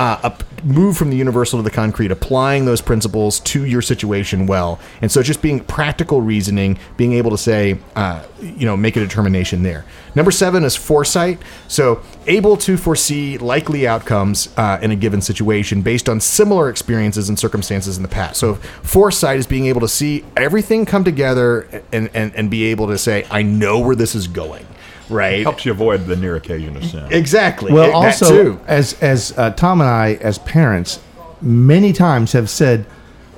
uh, 0.00 0.34
move 0.64 0.96
from 0.96 1.10
the 1.10 1.16
universal 1.16 1.58
to 1.58 1.62
the 1.62 1.70
concrete, 1.70 2.10
applying 2.10 2.64
those 2.64 2.80
principles 2.80 3.38
to 3.40 3.66
your 3.66 3.82
situation 3.82 4.46
well. 4.46 4.80
And 5.02 5.12
so 5.12 5.22
just 5.22 5.42
being 5.42 5.60
practical 5.60 6.22
reasoning, 6.22 6.78
being 6.96 7.12
able 7.12 7.30
to 7.32 7.36
say, 7.36 7.76
uh, 7.96 8.24
you 8.40 8.64
know, 8.64 8.78
make 8.78 8.96
a 8.96 9.00
determination 9.00 9.62
there. 9.62 9.84
Number 10.14 10.30
seven 10.30 10.64
is 10.64 10.74
foresight. 10.74 11.38
So 11.68 12.00
able 12.26 12.56
to 12.58 12.78
foresee 12.78 13.36
likely 13.36 13.86
outcomes 13.86 14.48
uh, 14.56 14.78
in 14.80 14.90
a 14.90 14.96
given 14.96 15.20
situation 15.20 15.82
based 15.82 16.08
on 16.08 16.18
similar 16.18 16.70
experiences 16.70 17.28
and 17.28 17.38
circumstances 17.38 17.98
in 17.98 18.02
the 18.02 18.08
past. 18.08 18.40
So 18.40 18.54
foresight 18.54 19.38
is 19.38 19.46
being 19.46 19.66
able 19.66 19.82
to 19.82 19.88
see 19.88 20.24
everything 20.34 20.86
come 20.86 21.04
together 21.04 21.82
and, 21.92 22.08
and, 22.14 22.34
and 22.34 22.50
be 22.50 22.64
able 22.64 22.86
to 22.86 22.96
say, 22.96 23.26
I 23.30 23.42
know 23.42 23.78
where 23.78 23.96
this 23.96 24.14
is 24.14 24.28
going. 24.28 24.66
Right. 25.10 25.40
It 25.40 25.42
Helps 25.42 25.64
you 25.66 25.72
avoid 25.72 26.06
the 26.06 26.16
near 26.16 26.36
occasion 26.36 26.76
of 26.76 26.84
sin. 26.84 27.06
Exactly. 27.10 27.72
Well, 27.72 27.88
That 27.88 27.94
also 27.94 28.28
too. 28.44 28.60
as 28.66 28.94
as 29.02 29.36
uh, 29.36 29.50
Tom 29.50 29.80
and 29.80 29.90
I, 29.90 30.14
as 30.20 30.38
parents, 30.38 31.00
many 31.42 31.92
times 31.92 32.32
have 32.32 32.48
said, 32.48 32.84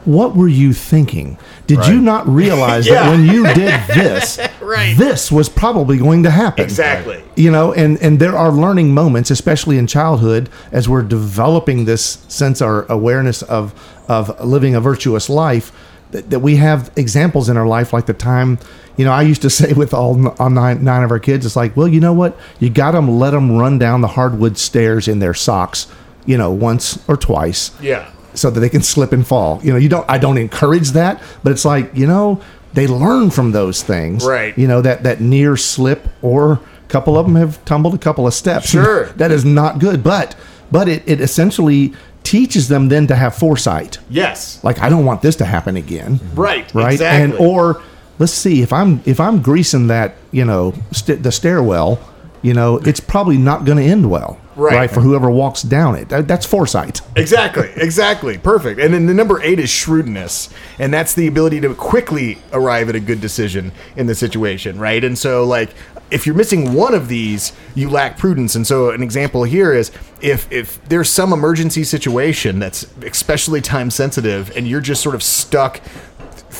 "What 0.04 0.36
were 0.36 0.48
you 0.48 0.72
thinking? 0.72 1.38
Did 1.66 1.86
you 1.86 2.00
not 2.00 2.28
realize 2.28 2.86
Yeah. 2.88 2.94
that 3.04 3.10
when 3.10 3.24
you 3.26 3.44
did 3.54 3.80
this, 3.88 4.38
Right. 4.60 4.96
this 4.98 5.30
was 5.32 5.48
probably 5.48 5.96
going 5.98 6.22
to 6.24 6.30
happen?" 6.30 6.64
Exactly. 6.64 7.22
You 7.36 7.50
know, 7.50 7.72
and 7.72 7.96
and 8.02 8.18
there 8.18 8.36
are 8.36 8.50
learning 8.52 8.92
moments, 8.92 9.30
especially 9.30 9.78
in 9.78 9.86
childhood, 9.86 10.50
as 10.72 10.88
we're 10.88 11.02
developing 11.02 11.84
this 11.86 12.18
sense 12.28 12.60
or 12.60 12.84
awareness 12.88 13.42
of 13.42 13.72
of 14.08 14.44
living 14.44 14.74
a 14.74 14.80
virtuous 14.80 15.28
life. 15.30 15.72
That, 16.12 16.30
that 16.30 16.38
we 16.40 16.56
have 16.56 16.90
examples 16.96 17.48
in 17.48 17.56
our 17.56 17.66
life, 17.66 17.92
like 17.92 18.06
the 18.06 18.12
time, 18.14 18.58
you 18.96 19.04
know, 19.04 19.12
I 19.12 19.22
used 19.22 19.42
to 19.42 19.50
say 19.60 19.72
with 19.72 19.92
all 19.94 20.28
all 20.38 20.50
nine, 20.50 20.84
nine 20.84 21.02
of 21.02 21.10
our 21.10 21.18
kids, 21.18 21.44
it's 21.46 21.56
like, 21.56 21.76
well, 21.76 21.88
you 21.88 22.00
know 22.00 22.12
what, 22.12 22.38
you 22.60 22.70
got 22.70 22.92
to 22.92 23.00
let 23.00 23.30
them 23.30 23.56
run 23.58 23.78
down 23.78 24.00
the 24.02 24.08
hardwood 24.08 24.56
stairs 24.58 25.08
in 25.08 25.18
their 25.18 25.34
socks, 25.34 25.86
you 26.26 26.36
know, 26.38 26.50
once 26.52 27.02
or 27.08 27.16
twice, 27.16 27.70
Yeah. 27.80 28.10
so 28.34 28.50
that 28.50 28.60
they 28.60 28.68
can 28.68 28.82
slip 28.82 29.12
and 29.12 29.26
fall. 29.26 29.60
You 29.62 29.72
know, 29.72 29.78
you 29.78 29.88
don't. 29.88 30.08
I 30.08 30.18
don't 30.18 30.38
encourage 30.38 30.90
that, 30.92 31.20
but 31.42 31.50
it's 31.52 31.64
like 31.64 31.90
you 31.94 32.06
know, 32.06 32.40
they 32.74 32.86
learn 32.86 33.30
from 33.30 33.52
those 33.52 33.82
things. 33.82 34.24
Right. 34.24 34.56
You 34.58 34.68
know 34.68 34.82
that 34.82 35.02
that 35.04 35.20
near 35.20 35.56
slip, 35.56 36.08
or 36.20 36.52
a 36.52 36.60
couple 36.88 37.16
of 37.18 37.26
them 37.26 37.36
have 37.36 37.64
tumbled 37.64 37.94
a 37.94 37.98
couple 37.98 38.26
of 38.26 38.34
steps. 38.34 38.68
Sure. 38.68 39.06
that 39.16 39.30
is 39.30 39.44
not 39.44 39.78
good. 39.78 40.02
But 40.04 40.34
but 40.72 40.88
it, 40.88 41.02
it 41.06 41.20
essentially 41.20 41.92
teaches 42.24 42.68
them 42.68 42.88
then 42.88 43.06
to 43.08 43.14
have 43.14 43.34
foresight. 43.34 43.98
Yes. 44.10 44.62
Like 44.64 44.80
I 44.80 44.88
don't 44.88 45.04
want 45.04 45.22
this 45.22 45.36
to 45.36 45.44
happen 45.44 45.76
again. 45.76 46.18
Right. 46.34 46.72
Right. 46.74 46.92
Exactly. 46.94 47.22
And 47.24 47.34
or 47.34 47.82
let's 48.18 48.32
see 48.32 48.62
if 48.62 48.72
I'm 48.72 49.00
if 49.04 49.20
I'm 49.20 49.42
greasing 49.42 49.86
that 49.88 50.16
you 50.32 50.44
know 50.44 50.74
st- 50.92 51.22
the 51.22 51.30
stairwell, 51.32 52.00
you 52.42 52.54
know 52.54 52.78
it's 52.78 53.00
probably 53.00 53.38
not 53.38 53.64
going 53.64 53.78
to 53.78 53.84
end 53.84 54.10
well. 54.10 54.40
Right. 54.70 54.90
For 54.90 55.00
whoever 55.00 55.30
walks 55.30 55.62
down 55.62 55.96
it. 55.96 56.08
That, 56.08 56.28
that's 56.28 56.46
foresight. 56.46 57.00
Exactly, 57.16 57.70
exactly. 57.76 58.38
Perfect. 58.38 58.80
And 58.80 58.94
then 58.94 59.06
the 59.06 59.14
number 59.14 59.42
eight 59.42 59.58
is 59.58 59.70
shrewdness. 59.70 60.48
And 60.78 60.92
that's 60.92 61.14
the 61.14 61.26
ability 61.26 61.60
to 61.62 61.74
quickly 61.74 62.38
arrive 62.52 62.88
at 62.88 62.94
a 62.94 63.00
good 63.00 63.20
decision 63.20 63.72
in 63.96 64.06
the 64.06 64.14
situation, 64.14 64.78
right? 64.78 65.02
And 65.02 65.18
so, 65.18 65.44
like, 65.44 65.70
if 66.10 66.26
you're 66.26 66.34
missing 66.36 66.74
one 66.74 66.94
of 66.94 67.08
these, 67.08 67.52
you 67.74 67.88
lack 67.88 68.18
prudence. 68.18 68.54
And 68.54 68.66
so, 68.66 68.90
an 68.90 69.02
example 69.02 69.44
here 69.44 69.72
is 69.72 69.90
if, 70.20 70.50
if 70.52 70.82
there's 70.88 71.10
some 71.10 71.32
emergency 71.32 71.84
situation 71.84 72.58
that's 72.58 72.86
especially 73.02 73.60
time 73.60 73.90
sensitive 73.90 74.54
and 74.56 74.68
you're 74.68 74.80
just 74.80 75.02
sort 75.02 75.14
of 75.14 75.22
stuck 75.22 75.80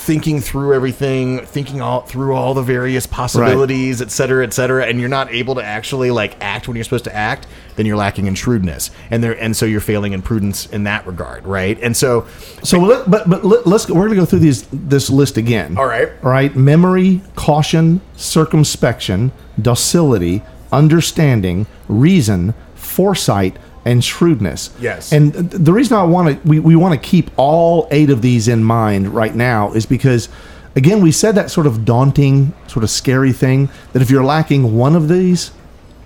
thinking 0.04 0.40
through 0.40 0.74
everything, 0.74 1.38
thinking 1.46 1.80
all 1.80 2.00
through 2.00 2.34
all 2.34 2.54
the 2.54 2.62
various 2.62 3.06
possibilities, 3.06 4.02
et 4.02 4.10
cetera, 4.10 4.44
et 4.44 4.52
cetera, 4.52 4.84
and 4.84 4.98
you're 4.98 5.08
not 5.08 5.32
able 5.32 5.54
to 5.54 5.62
actually 5.62 6.10
like 6.10 6.36
act 6.40 6.66
when 6.66 6.76
you're 6.76 6.82
supposed 6.82 7.04
to 7.04 7.14
act, 7.14 7.46
then 7.76 7.86
you're 7.86 7.96
lacking 7.96 8.26
in 8.26 8.34
shrewdness, 8.34 8.90
and 9.10 9.22
there, 9.22 9.40
and 9.40 9.56
so 9.56 9.64
you're 9.64 9.80
failing 9.80 10.12
in 10.12 10.20
prudence 10.20 10.66
in 10.66 10.82
that 10.84 11.06
regard, 11.06 11.46
right? 11.46 11.78
And 11.80 11.96
so, 11.96 12.26
So, 12.62 12.78
let, 12.80 13.10
but 13.10 13.28
but 13.28 13.44
let, 13.44 13.66
let's 13.66 13.88
we're 13.88 14.06
going 14.06 14.10
to 14.10 14.16
go 14.16 14.24
through 14.24 14.40
these 14.40 14.66
this 14.72 15.08
list 15.10 15.36
again. 15.36 15.76
All 15.78 15.86
right. 15.86 16.08
All 16.22 16.30
right. 16.30 16.54
Memory, 16.54 17.20
caution, 17.36 18.00
circumspection, 18.16 19.30
docility, 19.60 20.42
understanding, 20.72 21.66
reason, 21.88 22.54
foresight, 22.74 23.56
and 23.84 24.02
shrewdness. 24.04 24.70
Yes. 24.78 25.12
And 25.12 25.32
the 25.32 25.72
reason 25.72 25.96
I 25.96 26.04
want 26.04 26.42
to 26.42 26.48
we, 26.48 26.58
we 26.60 26.76
want 26.76 27.00
to 27.00 27.08
keep 27.08 27.30
all 27.36 27.88
eight 27.90 28.10
of 28.10 28.22
these 28.22 28.48
in 28.48 28.62
mind 28.62 29.08
right 29.08 29.34
now 29.34 29.72
is 29.72 29.86
because 29.86 30.28
again 30.76 31.00
we 31.02 31.12
said 31.12 31.34
that 31.34 31.50
sort 31.50 31.66
of 31.66 31.84
daunting, 31.84 32.54
sort 32.68 32.84
of 32.84 32.90
scary 32.90 33.32
thing 33.32 33.68
that 33.92 34.02
if 34.02 34.10
you're 34.10 34.24
lacking 34.24 34.76
one 34.76 34.94
of 34.94 35.08
these, 35.08 35.50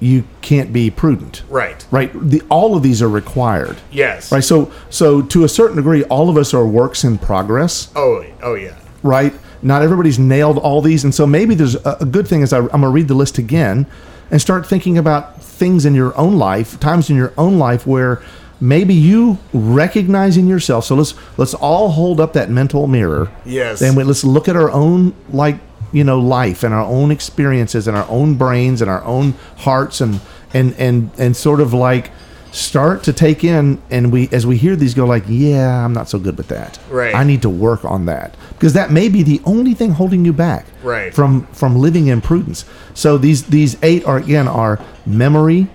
you 0.01 0.25
can't 0.43 0.73
be 0.73 0.91
prudent. 0.91 1.43
Right. 1.49 1.87
Right. 1.91 2.11
The 2.15 2.43
all 2.49 2.77
of 2.77 2.83
these 2.83 3.03
are 3.03 3.09
required. 3.09 3.77
yes, 3.91 4.33
Right. 4.33 4.45
So 4.45 4.73
so 4.91 5.23
to 5.23 5.45
a 5.45 5.49
certain 5.49 5.77
degree, 5.77 6.03
all 6.05 6.29
of 6.29 6.37
us 6.37 6.55
are 6.55 6.67
works 6.67 7.05
in 7.05 7.19
progress 7.19 7.91
Oh, 7.95 8.25
oh 8.43 8.55
yeah, 8.55 8.77
right? 9.03 9.33
Not 9.63 9.83
everybody's 9.83 10.19
nailed 10.19 10.59
all 10.59 10.81
these, 10.83 11.03
and 11.03 11.15
so 11.15 11.27
maybe 11.27 11.55
there's 11.55 11.75
a, 11.77 11.97
a 12.01 12.05
good 12.05 12.29
thing 12.29 12.43
is 12.43 12.53
I, 12.53 12.59
I'm 12.59 12.67
going 12.69 12.83
to 12.83 12.89
read 12.89 13.09
the 13.09 13.15
list 13.15 13.39
again 13.39 13.87
and 14.31 14.41
start 14.41 14.67
thinking 14.67 14.99
about 14.99 15.43
things 15.43 15.87
in 15.87 15.95
your 15.95 16.17
own 16.17 16.37
life, 16.39 16.79
times 16.81 17.11
in 17.11 17.17
your 17.17 17.33
own 17.39 17.59
life 17.59 17.87
where 17.87 18.23
maybe 18.61 18.95
you 18.95 19.39
recognize 19.53 20.37
in 20.37 20.49
yourself. 20.49 20.85
So 20.85 20.95
let's 20.95 21.15
let's 21.37 21.55
all 21.55 21.91
hold 21.91 22.21
up 22.21 22.33
that 22.35 22.51
mental 22.51 22.87
mirror. 22.87 23.31
Yes. 23.45 23.83
And 23.83 23.97
we, 23.97 24.05
let's 24.05 24.25
look 24.25 24.49
at 24.49 24.57
our 24.57 24.71
own 24.71 25.15
like 25.31 25.59
you 25.93 26.05
know 26.05 26.19
life 26.19 26.63
and 26.63 26.75
our 26.75 26.85
own 26.85 27.11
experiences 27.11 27.87
and 27.87 27.97
our 27.97 28.09
own 28.09 28.35
brains 28.35 28.83
and 28.83 28.91
our 28.91 29.05
own 29.05 29.33
hearts 29.59 30.01
and 30.01 30.21
and 30.53 30.75
and 30.75 31.11
and 31.19 31.37
sort 31.37 31.61
of 31.61 31.73
like 31.73 32.11
start 32.53 33.03
to 33.03 33.13
take 33.13 33.45
in 33.45 33.81
and 33.91 34.11
we 34.13 34.29
as 34.33 34.47
we 34.47 34.57
hear 34.57 34.77
these 34.77 34.95
go 34.95 35.05
like 35.05 35.25
yeah 35.29 35.85
i'm 35.85 35.93
not 35.93 36.09
so 36.09 36.19
good 36.19 36.37
with 36.39 36.49
that 36.49 36.79
Right. 36.89 37.15
i 37.15 37.23
need 37.25 37.43
to 37.43 37.51
work 37.51 37.85
on 37.85 38.07
that 38.07 38.35
because 38.51 38.73
that 38.73 38.91
may 38.91 39.09
be 39.09 39.23
the 39.23 39.41
only 39.45 39.75
thing 39.75 39.91
holding 39.91 40.25
you 40.25 40.33
back 40.33 40.65
Right. 40.83 41.13
from 41.13 41.47
from 41.49 41.77
living 41.77 42.07
in 42.07 42.21
prudence 42.23 42.65
so 42.95 43.19
these 43.19 43.45
these 43.47 43.77
eight 43.83 44.07
are 44.07 44.17
again 44.19 44.49
are 44.49 44.81
memory 45.05 45.67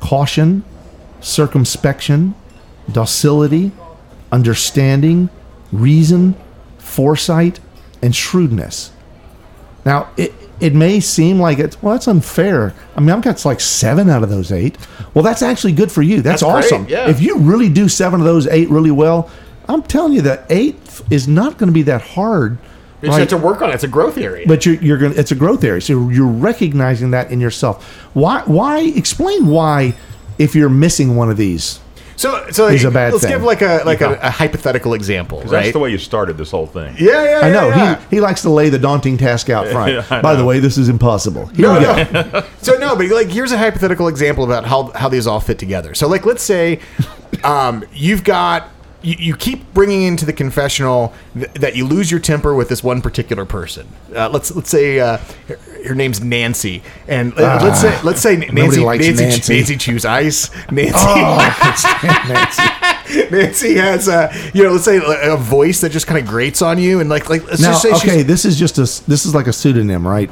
caution 0.00 0.64
circumspection 1.20 2.34
docility 2.90 3.70
understanding 4.32 5.28
reason 5.72 6.34
foresight 6.78 7.60
and 8.02 8.14
shrewdness 8.16 8.92
now 9.84 10.08
it 10.16 10.32
it 10.60 10.74
may 10.74 11.00
seem 11.00 11.38
like 11.38 11.58
it's 11.58 11.80
well 11.82 11.94
that's 11.94 12.08
unfair 12.08 12.74
i 12.96 13.00
mean 13.00 13.10
i've 13.10 13.22
got 13.22 13.44
like 13.44 13.60
seven 13.60 14.08
out 14.10 14.22
of 14.22 14.28
those 14.30 14.50
eight 14.52 14.76
well 15.14 15.22
that's 15.22 15.42
actually 15.42 15.72
good 15.72 15.90
for 15.90 16.02
you 16.02 16.20
that's, 16.20 16.40
That's 16.42 16.52
great, 16.52 16.64
awesome 16.72 16.88
yeah. 16.88 17.08
if 17.08 17.20
you 17.20 17.38
really 17.38 17.68
do 17.68 17.88
seven 17.88 18.20
of 18.20 18.26
those 18.26 18.46
eight 18.48 18.68
really 18.68 18.90
well 18.90 19.30
i'm 19.68 19.82
telling 19.82 20.12
you 20.12 20.22
the 20.22 20.44
eighth 20.50 21.10
is 21.12 21.28
not 21.28 21.58
going 21.58 21.68
to 21.68 21.74
be 21.74 21.82
that 21.82 22.02
hard 22.02 22.58
you 23.00 23.08
just 23.08 23.18
have 23.20 23.28
to 23.28 23.36
work 23.36 23.62
on 23.62 23.70
it. 23.70 23.74
It's 23.74 23.84
a 23.84 23.88
growth 23.88 24.18
area. 24.18 24.44
but 24.48 24.66
you're, 24.66 24.74
you're 24.76 24.98
going 24.98 25.16
it's 25.16 25.30
a 25.30 25.36
growth 25.36 25.62
area 25.62 25.80
so 25.80 26.08
you're 26.08 26.26
recognizing 26.26 27.12
that 27.12 27.30
in 27.30 27.40
yourself 27.40 27.84
why 28.14 28.42
why 28.46 28.80
explain 28.80 29.46
why 29.46 29.94
if 30.38 30.54
you're 30.56 30.68
missing 30.68 31.14
one 31.14 31.30
of 31.30 31.36
these 31.36 31.78
so, 32.18 32.50
so 32.50 32.66
is 32.66 32.84
a 32.84 32.90
bad 32.90 33.12
let's 33.12 33.22
thing. 33.24 33.32
give 33.32 33.42
like 33.42 33.62
a 33.62 33.82
like 33.86 34.00
a, 34.02 34.14
a 34.20 34.30
hypothetical 34.30 34.92
example, 34.94 35.38
right? 35.40 35.50
that's 35.50 35.72
the 35.72 35.78
way 35.78 35.90
you 35.90 35.98
started 35.98 36.36
this 36.36 36.50
whole 36.50 36.66
thing. 36.66 36.94
yeah, 36.98 37.40
yeah, 37.40 37.46
i 37.46 37.50
know 37.50 37.68
yeah, 37.68 37.76
yeah. 37.76 38.00
he 38.10 38.16
he 38.16 38.20
likes 38.20 38.42
to 38.42 38.50
lay 38.50 38.68
the 38.68 38.78
daunting 38.78 39.16
task 39.16 39.48
out 39.48 39.66
front 39.74 39.92
Yeah, 39.92 40.20
by 40.20 40.34
the 40.34 40.44
way 40.44 40.58
this 40.58 40.76
is 40.76 40.88
impossible 40.88 41.46
here 41.46 41.66
No, 41.68 41.78
we 41.78 41.84
go 41.84 42.30
no. 42.32 42.46
so 42.60 42.74
no, 42.76 42.94
but 42.96 43.06
like 43.08 43.28
here's 43.28 43.52
a 43.52 43.58
hypothetical 43.58 44.08
example 44.08 44.44
about 44.44 44.64
how 44.66 44.90
how 44.94 45.08
these 45.08 45.26
all 45.26 45.40
fit 45.40 45.58
together. 45.58 45.94
So 45.94 46.08
like 46.08 46.26
let's 46.26 46.42
say 46.42 46.80
um, 47.44 47.84
you've 47.92 48.24
got 48.24 48.68
you, 49.00 49.14
you 49.18 49.36
keep 49.36 49.72
bringing 49.74 50.02
into 50.02 50.26
the 50.26 50.32
confessional 50.32 51.14
th- 51.34 51.52
that 51.54 51.76
you 51.76 51.86
lose 51.86 52.10
your 52.10 52.18
temper 52.18 52.52
with 52.54 52.68
this 52.68 52.82
one 52.82 53.00
particular 53.00 53.44
person. 53.44 53.86
Uh, 54.14 54.28
let's 54.28 54.50
let's 54.56 54.70
say 54.70 54.98
uh, 54.98 55.18
her, 55.86 55.94
name's 55.94 56.22
Nancy, 56.22 56.82
and 57.06 57.32
uh, 57.38 57.60
let's 57.62 57.80
say 57.80 58.02
let's 58.02 58.20
say 58.20 58.36
Nancy 58.36 58.80
likes 58.80 59.04
Nancy, 59.04 59.22
Nancy. 59.24 59.54
Nancy 59.56 59.76
chews 59.76 60.04
ice. 60.04 60.50
Nancy 60.70 60.92
oh, 60.96 62.26
Nancy. 62.28 62.62
Nancy 63.30 63.74
has 63.76 64.08
a 64.08 64.30
you 64.52 64.62
know 64.64 64.72
let's 64.72 64.84
say 64.84 65.00
a 65.22 65.36
voice 65.36 65.80
that 65.80 65.90
just 65.90 66.06
kind 66.06 66.20
of 66.20 66.26
grates 66.26 66.62
on 66.62 66.78
you, 66.78 67.00
and 67.00 67.08
like 67.08 67.28
like 67.30 67.44
let's 67.46 67.60
now 67.60 67.70
just 67.72 67.82
say 67.82 67.92
okay 67.92 68.18
she's, 68.18 68.26
this 68.26 68.44
is 68.44 68.58
just 68.58 68.76
a 68.78 68.82
this 69.08 69.24
is 69.24 69.34
like 69.34 69.46
a 69.46 69.52
pseudonym 69.52 70.06
right 70.06 70.30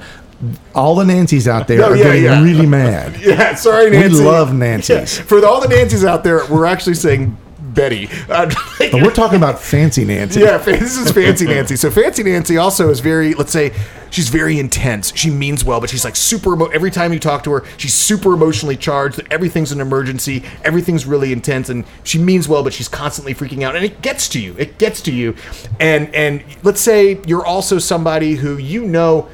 all 0.74 0.94
the 0.94 1.04
nancys 1.04 1.46
out 1.46 1.66
there 1.66 1.78
No, 1.78 1.90
are 1.92 1.96
yeah, 1.96 2.04
getting 2.04 2.24
yeah. 2.24 2.42
really 2.42 2.66
mad 2.80 3.18
Yeah, 3.20 3.54
sorry, 3.54 3.90
Nancy. 3.90 4.22
love 4.22 4.52
Nancy's. 4.52 5.16
Yeah, 5.16 5.24
For 5.24 5.44
all 5.46 5.60
the 5.60 5.68
Nancy's 5.68 6.04
out 6.04 6.24
there, 6.24 6.44
we're 6.50 6.66
actually 6.66 6.94
saying 6.94 7.36
Betty. 7.58 8.08
Uh, 8.28 8.52
but 8.78 8.94
we're 8.94 9.12
talking 9.12 9.36
about 9.36 9.60
fancy 9.60 10.04
nancy 10.04 10.40
yeah, 10.40 10.58
this 10.58 10.96
is 10.96 11.10
Fancy 11.12 11.46
Nancy. 11.46 11.76
So 11.76 11.90
Fancy 11.90 12.22
Nancy 12.22 12.56
also 12.56 12.88
is 12.90 13.00
very, 13.00 13.34
let's 13.34 13.52
say, 13.52 13.72
she's 14.10 14.28
very 14.28 14.58
intense. 14.58 15.12
She 15.16 15.30
means 15.30 15.64
well, 15.64 15.80
but 15.80 15.90
she's 15.90 16.04
like 16.04 16.16
super. 16.16 16.54
Emo- 16.54 16.66
every 16.66 16.90
time 16.90 17.12
you 17.12 17.18
talk 17.18 17.44
to 17.44 17.52
her, 17.52 17.64
she's 17.76 17.94
super 17.94 18.32
emotionally 18.32 18.76
charged. 18.76 19.20
Everything's 19.30 19.72
an 19.72 19.80
emergency. 19.80 20.42
Everything's 20.64 21.06
really 21.06 21.32
intense, 21.32 21.68
and 21.68 21.84
she 22.04 22.18
means 22.18 22.48
well, 22.48 22.62
but 22.62 22.72
she's 22.72 22.88
constantly 22.88 23.34
freaking 23.34 23.62
out, 23.62 23.76
and 23.76 23.84
it 23.84 24.02
gets 24.02 24.28
to 24.30 24.40
you. 24.40 24.54
It 24.58 24.78
gets 24.78 25.00
to 25.02 25.12
you, 25.12 25.34
and 25.80 26.14
and 26.14 26.44
let's 26.62 26.80
say 26.80 27.20
you're 27.26 27.46
also 27.46 27.78
somebody 27.78 28.34
who 28.34 28.56
you 28.56 28.84
know 28.84 29.28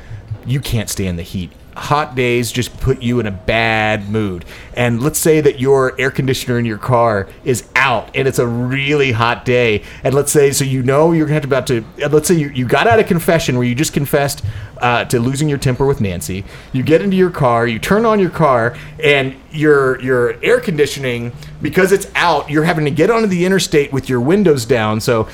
you 0.47 0.61
can't 0.61 0.89
stand 0.89 1.19
the 1.19 1.23
heat. 1.23 1.53
Hot 1.77 2.15
days 2.15 2.53
just 2.53 2.79
put 2.81 3.03
you 3.03 3.21
in 3.21 3.27
a 3.27 3.31
bad 3.31 4.09
mood. 4.09 4.45
And 4.75 5.03
let's 5.03 5.19
say 5.19 5.41
that 5.41 5.61
your 5.61 5.99
air 6.01 6.11
conditioner 6.11 6.59
in 6.59 6.65
your 6.65 6.79
car 6.79 7.29
is 7.45 7.69
out 7.77 8.11
and 8.15 8.29
it's 8.29 8.39
a 8.39 8.47
really 8.47 9.13
hot 9.13 9.45
day. 9.45 9.83
And 10.05 10.15
let's 10.15 10.33
say, 10.33 10.53
so 10.53 10.65
you 10.65 10.83
know 10.83 11.13
you're 11.13 11.27
gonna 11.27 11.35
have 11.35 11.43
to 11.43 11.49
about 11.49 11.67
to, 11.69 11.85
let's 12.09 12.29
say 12.29 12.35
you, 12.35 12.49
you 12.51 12.67
got 12.67 12.87
out 12.87 12.99
of 12.99 13.07
confession 13.07 13.57
where 13.57 13.67
you 13.67 13.75
just 13.75 13.93
confessed 13.93 14.45
uh, 14.79 15.05
to 15.07 15.21
losing 15.21 15.49
your 15.49 15.59
temper 15.59 15.87
with 15.87 16.01
Nancy. 16.01 16.45
You 16.73 16.83
get 16.83 17.01
into 17.01 17.17
your 17.17 17.31
car, 17.31 17.67
you 17.67 17.79
turn 17.79 18.05
on 18.05 18.19
your 18.19 18.31
car, 18.31 18.77
and 19.03 19.37
your 19.51 20.01
your 20.03 20.43
air 20.43 20.61
conditioning, 20.61 21.33
because 21.61 21.93
it's 21.93 22.07
out, 22.15 22.51
you're 22.51 22.65
having 22.65 22.85
to 22.85 22.91
get 22.91 23.11
onto 23.11 23.29
the 23.29 23.45
interstate 23.45 23.93
with 23.93 24.09
your 24.09 24.21
windows 24.21 24.65
down. 24.65 25.01
So 25.01 25.29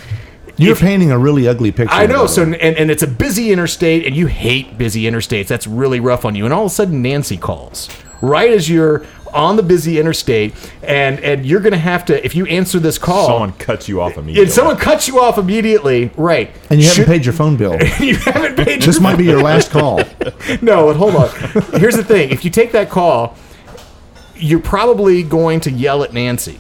you're 0.59 0.73
if- 0.73 0.81
painting 0.81 1.11
a 1.11 1.19
really 1.19 1.47
ugly 1.49 1.73
picture 1.73 1.95
I 1.95 2.07
know. 2.07 2.27
So 2.27 2.43
and, 2.43 2.55
and 2.57 2.91
it's 2.91 3.03
a 3.03 3.07
busy 3.07 3.53
interstate, 3.53 4.07
and 4.07 4.15
you 4.17 4.27
hate 4.27 4.77
busy 4.79 5.03
interstates. 5.05 5.47
That's 5.49 5.67
really 5.67 6.01
rough 6.01 6.25
on 6.25 6.35
you. 6.35 6.45
And 6.45 6.53
all 6.55 6.67
of 6.67 6.73
a 6.73 6.75
sudden, 6.75 7.01
Nancy 7.03 7.37
calls 7.37 7.89
right 8.21 8.51
as 8.51 8.69
you're 8.69 9.07
on 9.35 9.57
the 9.57 9.63
busy 9.63 9.99
interstate, 10.01 10.55
and 10.83 11.21
and 11.21 11.45
you're 11.45 11.61
gonna 11.61 11.77
have 11.77 12.05
to 12.07 12.25
if 12.25 12.35
you 12.35 12.47
answer 12.47 12.79
this 12.79 12.97
call. 12.99 13.27
Someone 13.27 13.53
cuts 13.53 13.87
you 13.89 14.01
off 14.01 14.17
immediately. 14.17 14.45
and 14.45 14.51
someone 14.53 14.77
cuts 14.79 15.07
you 15.07 15.21
off 15.21 15.37
immediately, 15.39 16.11
right? 16.17 16.51
and 16.71 16.81
you 16.81 16.87
haven't 16.89 17.05
Should- 17.05 17.07
paid 17.13 17.25
your 17.27 17.35
phone 17.35 17.57
bill 17.57 17.77
you 18.01 18.17
haven't 18.17 18.57
paid. 18.57 18.81
this 18.83 18.95
your- 18.97 19.03
might 19.03 19.17
be 19.17 19.25
your 19.25 19.43
last 19.43 19.71
call 19.71 19.99
no, 20.63 20.87
but 20.87 20.97
hold 20.97 21.15
on. 21.15 21.29
Here's 21.79 21.95
the 21.95 22.03
thing: 22.05 22.31
if 22.31 22.43
you 22.45 22.51
take 22.51 22.73
that 22.73 22.89
call, 22.89 23.37
you're 24.35 24.61
probably 24.61 25.23
going 25.23 25.61
to 25.61 25.71
yell 25.71 26.03
at 26.03 26.13
Nancy, 26.15 26.59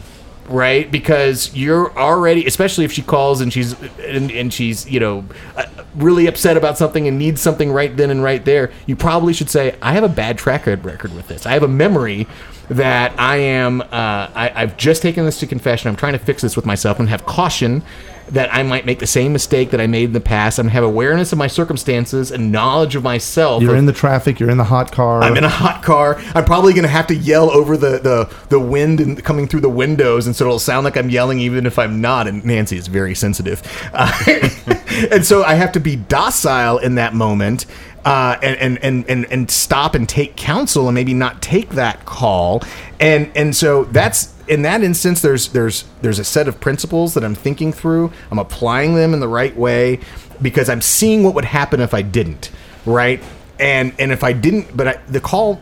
right? 0.49 0.91
Because 0.91 1.55
you're 1.55 1.97
already, 1.97 2.47
especially 2.47 2.85
if 2.85 2.93
she 2.93 3.03
calls 3.03 3.41
and 3.41 3.53
she's 3.53 3.81
and, 4.01 4.31
and 4.31 4.53
she's 4.53 4.89
you 4.91 5.01
know 5.01 5.25
uh, 5.57 5.67
really 5.95 6.27
upset 6.27 6.57
about 6.57 6.79
something 6.79 7.07
and 7.07 7.19
needs 7.19 7.41
something 7.41 7.71
right 7.71 7.97
then 7.97 8.11
and 8.11 8.23
right 8.23 8.45
there. 8.45 8.71
You 8.87 8.97
probably 8.97 9.33
should 9.33 9.51
say, 9.51 9.77
"I 9.83 9.93
have 9.93 10.05
a 10.05 10.09
bad 10.09 10.39
track 10.39 10.67
record 10.67 11.15
with 11.15 11.29
this. 11.29 11.47
I 11.47 11.53
have 11.53 11.63
a 11.63 11.69
memory." 11.69 12.27
That 12.71 13.19
I 13.19 13.39
am, 13.39 13.81
uh, 13.81 13.87
I, 13.91 14.53
I've 14.55 14.77
just 14.77 15.01
taken 15.01 15.25
this 15.25 15.41
to 15.41 15.47
confession. 15.47 15.89
I'm 15.89 15.97
trying 15.97 16.13
to 16.13 16.19
fix 16.19 16.43
this 16.43 16.55
with 16.55 16.67
myself 16.67 17.01
and 17.01 17.09
have 17.09 17.25
caution 17.25 17.83
that 18.31 18.53
I 18.55 18.63
might 18.63 18.87
make 18.87 18.99
the 18.99 19.07
same 19.07 19.33
mistake 19.33 19.71
that 19.71 19.81
I 19.81 19.87
made 19.87 20.05
in 20.05 20.13
the 20.13 20.21
past. 20.21 20.59
I'm 20.59 20.65
gonna 20.65 20.75
have 20.75 20.85
awareness 20.85 21.33
of 21.33 21.39
my 21.39 21.47
circumstances 21.47 22.31
and 22.31 22.53
knowledge 22.53 22.95
of 22.95 23.03
myself. 23.03 23.63
You're 23.63 23.73
of- 23.73 23.79
in 23.79 23.87
the 23.87 23.93
traffic. 23.93 24.39
You're 24.39 24.51
in 24.51 24.59
the 24.59 24.65
hot 24.65 24.93
car. 24.93 25.23
I'm 25.23 25.37
in 25.37 25.45
a 25.45 25.49
hot 25.49 25.83
car. 25.83 26.21
I'm 26.35 26.45
probably 26.45 26.73
going 26.73 26.85
to 26.85 26.89
have 26.89 27.07
to 27.09 27.15
yell 27.15 27.51
over 27.51 27.77
the, 27.77 27.99
the, 27.99 28.35
the 28.49 28.61
wind 28.61 29.01
and 29.01 29.23
coming 29.25 29.47
through 29.49 29.61
the 29.61 29.69
windows, 29.69 30.27
and 30.27 30.35
so 30.35 30.45
it'll 30.47 30.59
sound 30.59 30.85
like 30.85 30.97
I'm 30.97 31.11
yelling 31.11 31.41
even 31.41 31.67
if 31.67 31.79
I'm 31.79 32.01
not. 32.01 32.27
And 32.27 32.45
Nancy 32.45 32.77
is 32.77 32.87
very 32.87 33.15
sensitive, 33.15 33.63
uh, 33.93 34.13
and 35.11 35.25
so 35.25 35.43
I 35.43 35.55
have 35.55 35.73
to 35.73 35.81
be 35.81 35.97
docile 35.97 36.79
in 36.79 36.97
that 36.97 37.15
moment. 37.15 37.67
Uh, 38.05 38.39
and, 38.43 38.57
and, 38.59 38.79
and, 38.85 39.11
and, 39.11 39.27
and 39.31 39.51
stop 39.51 39.95
and 39.95 40.09
take 40.09 40.37
counsel 40.37 40.89
and 40.89 40.95
maybe 40.95 41.13
not 41.13 41.43
take 41.43 41.71
that 41.71 42.07
call 42.07 42.63
and 43.01 43.31
and 43.35 43.55
so 43.55 43.85
that's 43.85 44.33
in 44.49 44.63
that 44.63 44.83
instance 44.83 45.23
there's 45.23 45.49
there's 45.49 45.85
there's 46.03 46.19
a 46.19 46.25
set 46.25 46.49
of 46.49 46.61
principles 46.61 47.15
that 47.15 47.25
I'm 47.25 47.35
thinking 47.35 47.73
through. 47.73 48.13
I'm 48.31 48.39
applying 48.39 48.95
them 48.95 49.15
in 49.15 49.21
the 49.21 49.29
right 49.29 49.57
way 49.57 50.01
because 50.41 50.69
I'm 50.69 50.81
seeing 50.81 51.23
what 51.23 51.35
would 51.35 51.45
happen 51.45 51.81
if 51.81 51.95
I 51.95 52.03
didn't 52.03 52.51
right? 52.89 53.23
And 53.61 53.93
and 53.99 54.13
if 54.13 54.25
I 54.25 54.33
didn't, 54.33 54.77
but 54.77 54.89
I, 54.89 55.01
the 55.09 55.21
call, 55.21 55.61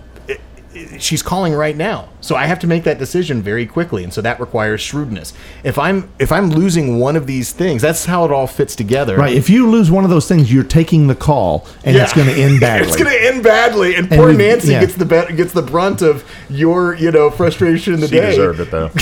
she's 0.99 1.23
calling 1.23 1.53
right 1.55 1.77
now, 1.77 2.09
so 2.21 2.35
I 2.37 2.47
have 2.47 2.59
to 2.61 2.67
make 2.67 2.85
that 2.85 2.99
decision 2.99 3.43
very 3.43 3.67
quickly, 3.67 4.05
and 4.05 4.12
so 4.12 4.21
that 4.23 4.39
requires 4.41 4.81
shrewdness. 4.81 5.33
If 5.65 5.79
I'm 5.79 6.09
if 6.19 6.33
I'm 6.33 6.51
losing 6.51 6.99
one 6.99 7.17
of 7.17 7.27
these 7.27 7.53
things, 7.53 7.83
that's 7.83 8.05
how 8.07 8.25
it 8.25 8.31
all 8.33 8.47
fits 8.47 8.77
together. 8.77 9.17
right. 9.17 9.35
If 9.35 9.49
you 9.51 9.71
lose 9.71 9.91
one 9.91 10.05
of 10.05 10.11
those 10.11 10.29
things, 10.29 10.53
you're 10.53 10.65
taking 10.65 11.07
the 11.07 11.15
call, 11.15 11.67
and 11.85 11.97
it's 11.97 12.12
going 12.12 12.29
to 12.29 12.35
end 12.41 12.61
badly. 12.61 12.89
it's 12.89 12.97
going 12.97 13.11
to 13.11 13.25
end 13.27 13.43
badly, 13.43 13.95
and, 13.97 14.07
And 14.11 14.19
poor 14.19 14.29
we- 14.29 14.37
Nancy 14.37 14.73
yeah. 14.73 14.81
gets 14.81 14.95
the 14.95 15.05
be- 15.05 15.35
gets 15.37 15.53
the 15.53 15.62
brunt 15.62 16.03
of 16.03 16.25
your 16.51 16.95
you 16.95 17.11
know 17.11 17.31
frustration 17.31 17.95
in 17.95 18.01
the 18.01 18.09
She 18.09 18.17
day. 18.17 18.31
deserved 18.31 18.61
it 18.61 18.71
though. 18.71 18.91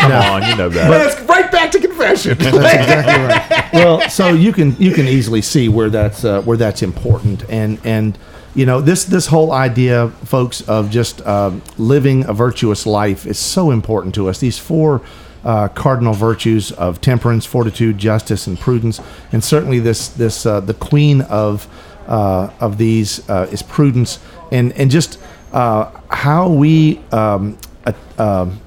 Come 0.00 0.12
on, 0.12 0.42
you 0.48 0.56
know 0.56 0.66
And 0.66 0.74
that. 0.76 1.12
it's 1.12 1.20
right 1.28 1.50
back 1.52 1.70
to 1.72 1.78
confession. 1.78 2.38
That's 2.38 2.56
exactly 2.56 3.24
right. 3.26 3.70
Well, 3.74 4.08
so 4.08 4.28
you 4.32 4.52
can 4.52 4.74
you 4.78 4.92
can 4.92 5.06
easily 5.06 5.42
see 5.42 5.68
where 5.68 5.90
that's 5.90 6.24
uh, 6.24 6.40
where 6.42 6.56
that's 6.56 6.82
important, 6.82 7.44
and 7.48 7.78
and 7.84 8.16
you 8.54 8.66
know 8.66 8.80
this 8.80 9.04
this 9.04 9.26
whole 9.26 9.52
idea, 9.52 10.08
folks, 10.24 10.60
of 10.62 10.90
just 10.90 11.24
um, 11.26 11.62
living 11.78 12.24
a 12.26 12.32
virtuous 12.32 12.86
life 12.86 13.26
is 13.26 13.38
so 13.38 13.70
important 13.70 14.14
to 14.16 14.28
us. 14.28 14.38
These 14.38 14.58
four. 14.58 15.02
Uh, 15.42 15.68
cardinal 15.68 16.12
virtues 16.12 16.70
of 16.72 17.00
temperance, 17.00 17.46
fortitude, 17.46 17.96
justice, 17.96 18.46
and 18.46 18.60
prudence, 18.60 19.00
and 19.32 19.42
certainly 19.42 19.78
this 19.78 20.08
this 20.08 20.44
uh, 20.44 20.60
the 20.60 20.74
queen 20.74 21.22
of 21.22 21.66
uh, 22.06 22.50
of 22.60 22.76
these 22.76 23.26
uh, 23.30 23.48
is 23.50 23.62
prudence, 23.62 24.18
and 24.52 24.70
and 24.74 24.90
just 24.90 25.18
uh, 25.52 25.90
how 26.10 26.48
we 26.48 26.98
um, 27.10 27.56
uh, 27.86 27.92
um, 28.18 28.60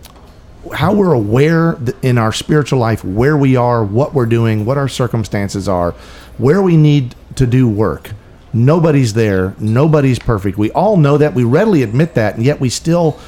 how 0.73 0.93
we're 0.93 1.13
aware 1.13 1.77
in 2.01 2.17
our 2.17 2.31
spiritual 2.31 2.79
life 2.79 3.03
where 3.03 3.37
we 3.37 3.55
are, 3.55 3.83
what 3.83 4.13
we're 4.13 4.25
doing, 4.25 4.65
what 4.65 4.77
our 4.77 4.87
circumstances 4.87 5.67
are, 5.67 5.91
where 6.37 6.61
we 6.61 6.77
need 6.77 7.15
to 7.35 7.45
do 7.45 7.67
work. 7.67 8.11
Nobody's 8.53 9.13
there. 9.13 9.55
Nobody's 9.59 10.19
perfect. 10.19 10.57
We 10.57 10.71
all 10.71 10.97
know 10.97 11.17
that. 11.17 11.33
We 11.33 11.43
readily 11.43 11.81
admit 11.83 12.13
that, 12.13 12.35
and 12.35 12.45
yet 12.45 12.59
we 12.59 12.69
still, 12.69 13.19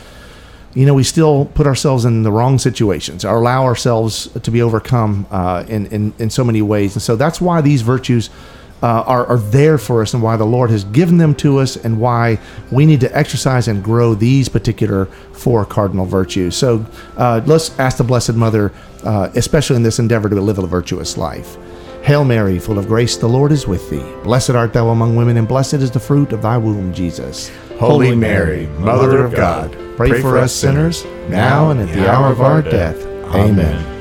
you 0.73 0.85
know, 0.85 0.93
we 0.93 1.03
still 1.03 1.45
put 1.45 1.65
ourselves 1.65 2.05
in 2.05 2.23
the 2.23 2.31
wrong 2.31 2.59
situations 2.59 3.25
or 3.25 3.37
allow 3.37 3.63
ourselves 3.63 4.27
to 4.27 4.51
be 4.51 4.61
overcome 4.61 5.25
uh, 5.31 5.65
in, 5.67 5.87
in 5.87 6.13
in 6.19 6.29
so 6.29 6.43
many 6.43 6.61
ways. 6.61 6.95
And 6.95 7.01
so 7.01 7.15
that's 7.15 7.41
why 7.41 7.61
these 7.61 7.81
virtues 7.81 8.29
uh, 8.83 9.01
are, 9.07 9.25
are 9.25 9.37
there 9.37 9.77
for 9.77 10.01
us 10.01 10.13
and 10.13 10.21
why 10.21 10.37
the 10.37 10.45
Lord 10.45 10.69
has 10.69 10.83
given 10.83 11.17
them 11.17 11.33
to 11.35 11.57
us 11.57 11.75
and 11.75 11.99
why 11.99 12.37
we 12.71 12.85
need 12.85 12.99
to 12.99 13.17
exercise 13.17 13.67
and 13.67 13.83
grow 13.83 14.13
these 14.13 14.47
particular 14.47 15.05
four 15.33 15.65
cardinal 15.65 16.05
virtues. 16.05 16.55
So 16.55 16.85
uh, 17.17 17.41
let's 17.45 17.77
ask 17.79 17.97
the 17.97 18.03
Blessed 18.03 18.35
Mother, 18.35 18.71
uh, 19.03 19.29
especially 19.35 19.77
in 19.77 19.83
this 19.83 19.97
endeavor 19.97 20.29
to 20.29 20.39
live 20.39 20.59
a 20.59 20.67
virtuous 20.67 21.17
life. 21.17 21.57
Hail 22.05 22.23
Mary, 22.23 22.59
full 22.59 22.77
of 22.77 22.85
grace, 22.85 23.17
the 23.17 23.27
Lord 23.27 23.51
is 23.51 23.65
with 23.65 23.89
thee. 23.89 24.05
Blessed 24.21 24.51
art 24.51 24.73
thou 24.73 24.89
among 24.89 25.15
women, 25.15 25.37
and 25.37 25.47
blessed 25.47 25.73
is 25.73 25.89
the 25.89 25.99
fruit 25.99 26.33
of 26.33 26.43
thy 26.43 26.55
womb, 26.55 26.93
Jesus. 26.93 27.49
Holy 27.79 28.15
Mary, 28.15 28.67
Mother 28.77 29.25
of 29.25 29.33
God, 29.33 29.75
pray, 29.97 30.21
for 30.21 30.37
us 30.37 30.53
sinners, 30.53 31.03
now 31.29 31.71
and 31.71 31.79
at 31.79 31.89
the 31.95 32.07
hour 32.07 32.31
of 32.31 32.41
our 32.41 32.61
death. 32.61 33.03
Amen. 33.33 33.93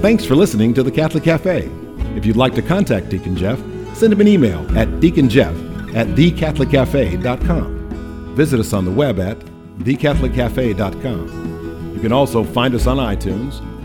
Thanks 0.00 0.24
for 0.24 0.34
listening 0.34 0.72
to 0.72 0.82
the 0.82 0.92
Catholic 0.92 1.24
Cafe. 1.24 1.70
If 2.16 2.24
you'd 2.24 2.36
like 2.36 2.54
to 2.54 2.62
contact 2.62 3.10
Deacon 3.10 3.36
Jeff, 3.36 3.58
send 3.94 4.14
him 4.14 4.22
an 4.22 4.28
email 4.28 4.60
at 4.78 4.88
deaconjeff 4.88 5.94
at 5.94 6.06
thecatholiccafe.com. 6.06 8.34
Visit 8.34 8.60
us 8.60 8.72
on 8.72 8.86
the 8.86 8.92
web 8.92 9.20
at 9.20 9.38
thecatholiccafe.com. 9.80 11.92
You 11.94 12.00
can 12.00 12.12
also 12.12 12.44
find 12.44 12.74
us 12.74 12.86
on 12.86 12.96
iTunes 12.96 13.60